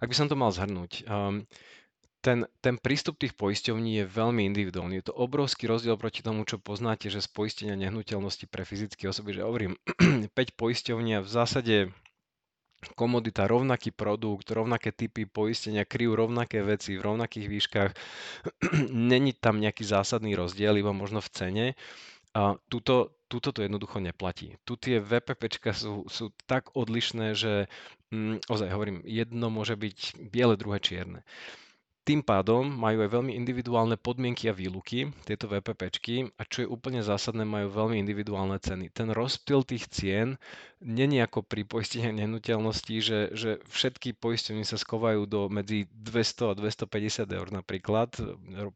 Ak 0.00 0.08
by 0.08 0.14
som 0.16 0.28
to 0.28 0.36
mal 0.36 0.52
zhrnúť, 0.52 1.04
um, 1.08 1.44
ten, 2.24 2.48
ten 2.58 2.74
prístup 2.80 3.20
tých 3.20 3.36
poisťovní 3.38 4.02
je 4.02 4.04
veľmi 4.08 4.42
individuálny. 4.50 4.98
Je 4.98 5.06
to 5.12 5.14
obrovský 5.14 5.70
rozdiel 5.70 5.94
proti 5.94 6.26
tomu, 6.26 6.42
čo 6.42 6.58
poznáte, 6.58 7.06
že 7.06 7.22
z 7.22 7.28
poistenia 7.30 7.78
nehnuteľnosti 7.78 8.50
pre 8.50 8.66
fyzické 8.66 9.06
osoby, 9.06 9.36
že 9.36 9.46
hovorím, 9.46 9.78
5 10.34 10.60
poisťovní 10.60 11.20
a 11.20 11.24
v 11.24 11.30
zásade 11.30 11.76
komodita, 12.94 13.50
rovnaký 13.50 13.90
produkt, 13.90 14.46
rovnaké 14.52 14.92
typy 14.92 15.26
poistenia, 15.26 15.88
kryjú 15.88 16.14
rovnaké 16.14 16.62
veci 16.62 16.94
v 16.94 17.04
rovnakých 17.04 17.46
výškach. 17.48 17.90
Není 19.10 19.34
tam 19.34 19.58
nejaký 19.58 19.82
zásadný 19.82 20.36
rozdiel, 20.38 20.78
iba 20.78 20.94
možno 20.94 21.18
v 21.18 21.32
cene. 21.32 21.66
A 22.36 22.60
tuto, 22.68 23.16
tuto 23.32 23.50
to 23.50 23.64
jednoducho 23.64 23.96
neplatí. 23.98 24.60
Tu 24.68 24.76
tie 24.76 25.00
VPPčka 25.00 25.72
sú, 25.72 26.04
sú 26.06 26.36
tak 26.44 26.68
odlišné, 26.76 27.32
že 27.32 27.72
mm, 28.12 28.44
ozaj 28.46 28.68
hovorím, 28.68 29.00
jedno 29.08 29.48
môže 29.48 29.72
byť 29.72 30.20
biele, 30.28 30.60
druhé 30.60 30.78
čierne. 30.78 31.24
Tým 32.06 32.22
pádom 32.22 32.62
majú 32.62 33.02
aj 33.02 33.10
veľmi 33.18 33.34
individuálne 33.34 33.98
podmienky 33.98 34.46
a 34.46 34.54
výluky, 34.54 35.10
tieto 35.26 35.50
VPPčky, 35.50 36.30
a 36.38 36.46
čo 36.46 36.62
je 36.62 36.70
úplne 36.70 37.02
zásadné, 37.02 37.42
majú 37.42 37.66
veľmi 37.66 37.98
individuálne 37.98 38.62
ceny. 38.62 38.94
Ten 38.94 39.10
rozptyl 39.10 39.66
tých 39.66 39.90
cien 39.90 40.38
není 40.78 41.18
ako 41.18 41.42
pri 41.42 41.66
poistení 41.66 42.14
nehnuteľnosti, 42.14 42.94
že, 43.02 43.34
že 43.34 43.58
všetky 43.66 44.14
poistenie 44.14 44.62
sa 44.62 44.78
skovajú 44.78 45.26
do 45.26 45.50
medzi 45.50 45.90
200 45.90 46.54
a 46.54 46.54
250 46.54 47.26
eur 47.26 47.48
napríklad 47.50 48.14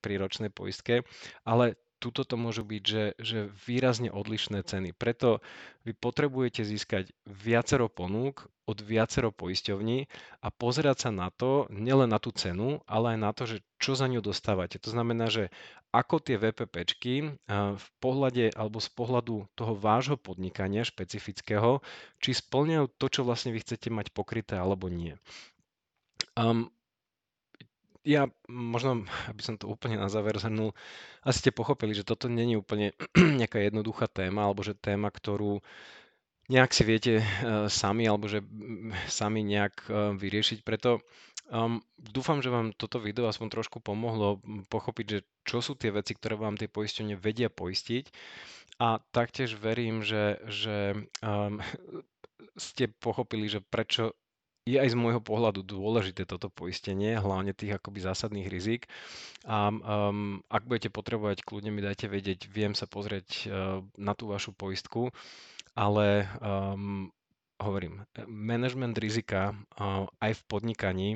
pri 0.02 0.14
ročnej 0.18 0.50
poistke, 0.50 1.06
ale 1.46 1.78
tuto 2.00 2.24
to 2.24 2.40
môžu 2.40 2.64
byť, 2.64 2.82
že, 2.82 3.04
že 3.20 3.38
výrazne 3.68 4.08
odlišné 4.08 4.64
ceny. 4.64 4.96
Preto 4.96 5.44
vy 5.84 5.92
potrebujete 5.92 6.64
získať 6.64 7.12
viacero 7.28 7.92
ponúk 7.92 8.48
od 8.64 8.80
viacero 8.80 9.28
poisťovní 9.28 10.08
a 10.40 10.48
pozerať 10.48 11.06
sa 11.06 11.10
na 11.12 11.28
to, 11.28 11.68
nielen 11.68 12.08
na 12.08 12.16
tú 12.16 12.32
cenu, 12.32 12.80
ale 12.88 13.14
aj 13.14 13.18
na 13.20 13.30
to, 13.36 13.42
že 13.44 13.60
čo 13.76 13.92
za 13.92 14.08
ňu 14.08 14.24
dostávate. 14.24 14.80
To 14.80 14.88
znamená, 14.88 15.28
že 15.28 15.52
ako 15.90 16.22
tie 16.22 16.38
VPPčky 16.38 17.36
v 17.50 17.86
pohľade 17.98 18.54
alebo 18.54 18.78
z 18.78 18.88
pohľadu 18.94 19.50
toho 19.58 19.74
vášho 19.74 20.16
podnikania 20.16 20.86
špecifického, 20.86 21.82
či 22.22 22.30
splňajú 22.32 22.86
to, 22.96 23.06
čo 23.10 23.20
vlastne 23.26 23.50
vy 23.50 23.60
chcete 23.60 23.90
mať 23.90 24.14
pokryté 24.14 24.54
alebo 24.54 24.86
nie. 24.86 25.18
Um, 26.38 26.70
Ja 28.00 28.32
možno, 28.48 29.04
aby 29.28 29.42
som 29.44 29.60
to 29.60 29.68
úplne 29.68 30.00
na 30.00 30.08
záver 30.08 30.40
zhrnul, 30.40 30.72
asi 31.20 31.44
ste 31.44 31.50
pochopili, 31.52 31.92
že 31.92 32.08
toto 32.08 32.32
není 32.32 32.56
úplne 32.56 32.96
nejaká 33.40 33.60
jednoduchá 33.60 34.08
téma, 34.08 34.48
alebo 34.48 34.64
že 34.64 34.72
téma, 34.72 35.12
ktorú 35.12 35.60
nejak 36.50 36.72
si 36.74 36.82
viete 36.82 37.12
eh, 37.20 37.24
sami, 37.70 38.08
alebo 38.08 38.26
že 38.26 38.42
mm, 38.42 39.06
sami 39.06 39.44
nejak 39.44 39.74
eh, 39.86 39.94
vyriešiť. 40.18 40.66
Preto 40.66 41.04
um, 41.52 41.78
dúfam, 41.98 42.42
že 42.42 42.48
vám 42.50 42.72
toto 42.74 42.98
video 42.98 43.30
aspoň 43.30 43.60
trošku 43.60 43.78
pomohlo 43.78 44.40
mm, 44.40 44.66
pochopiť, 44.66 45.06
že 45.06 45.18
čo 45.46 45.60
sú 45.60 45.78
tie 45.78 45.94
veci, 45.94 46.16
ktoré 46.18 46.34
vám 46.34 46.58
tie 46.58 46.66
poistenie 46.66 47.14
vedia 47.14 47.52
poistiť. 47.52 48.10
A 48.80 48.96
taktiež 49.12 49.60
verím, 49.60 50.00
že, 50.00 50.40
že 50.48 50.96
um, 51.20 51.60
ste 52.56 52.88
pochopili, 52.88 53.46
že 53.46 53.60
prečo 53.60 54.16
je 54.68 54.76
aj 54.76 54.92
z 54.92 54.96
môjho 54.96 55.24
pohľadu 55.24 55.64
dôležité 55.64 56.28
toto 56.28 56.52
poistenie, 56.52 57.16
hlavne 57.16 57.56
tých 57.56 57.80
akoby 57.80 58.04
zásadných 58.04 58.48
rizik. 58.52 58.86
A 59.48 59.72
um, 59.72 60.44
ak 60.52 60.68
budete 60.68 60.92
potrebovať, 60.92 61.42
kľudne 61.42 61.72
mi 61.72 61.80
dajte 61.80 62.06
vedieť, 62.12 62.46
viem 62.52 62.76
sa 62.76 62.84
pozrieť 62.84 63.28
uh, 63.28 63.80
na 63.96 64.12
tú 64.12 64.28
vašu 64.28 64.52
poistku, 64.52 65.08
ale 65.72 66.28
um, 66.44 67.08
hovorím, 67.56 68.04
management 68.28 69.00
rizika 69.00 69.56
uh, 69.80 70.04
aj 70.20 70.36
v 70.36 70.42
podnikaní 70.44 71.10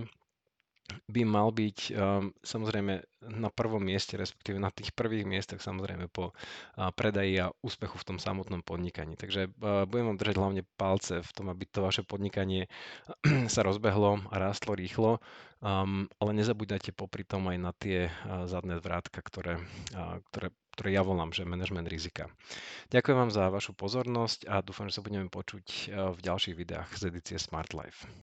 by 1.08 1.22
mal 1.26 1.48
byť 1.50 1.78
um, 1.92 2.30
samozrejme 2.42 3.02
na 3.24 3.48
prvom 3.48 3.80
mieste, 3.80 4.20
respektíve 4.20 4.60
na 4.60 4.68
tých 4.68 4.92
prvých 4.92 5.24
miestach 5.24 5.60
samozrejme 5.60 6.12
po 6.12 6.30
uh, 6.32 6.92
predaji 6.92 7.40
a 7.40 7.52
úspechu 7.64 7.96
v 7.96 8.06
tom 8.14 8.18
samotnom 8.20 8.60
podnikaní. 8.60 9.16
Takže 9.16 9.48
uh, 9.48 9.88
budem 9.88 10.12
vám 10.12 10.18
držať 10.20 10.36
hlavne 10.36 10.62
palce 10.76 11.24
v 11.24 11.30
tom, 11.32 11.46
aby 11.48 11.64
to 11.68 11.80
vaše 11.80 12.02
podnikanie 12.04 12.68
sa 13.54 13.60
rozbehlo 13.64 14.20
a 14.28 14.34
rástlo 14.36 14.76
rýchlo, 14.76 15.22
um, 15.64 16.10
ale 16.20 16.30
nezabúdajte 16.36 16.92
popri 16.92 17.24
tom 17.24 17.48
aj 17.48 17.58
na 17.60 17.72
tie 17.76 18.08
uh, 18.08 18.44
zadné 18.44 18.76
vrátka, 18.80 19.24
ktoré, 19.24 19.60
uh, 19.96 20.20
ktoré, 20.32 20.52
ktoré 20.76 20.88
ja 20.92 21.02
volám, 21.04 21.32
že 21.32 21.48
management 21.48 21.88
rizika. 21.88 22.28
Ďakujem 22.92 23.16
vám 23.16 23.32
za 23.32 23.48
vašu 23.48 23.72
pozornosť 23.72 24.48
a 24.50 24.60
dúfam, 24.60 24.90
že 24.90 25.00
sa 25.00 25.06
budeme 25.06 25.30
počuť 25.30 25.94
v 26.12 26.18
ďalších 26.18 26.58
videách 26.58 26.90
z 26.98 27.14
edície 27.14 27.38
Smart 27.38 27.70
Life. 27.72 28.23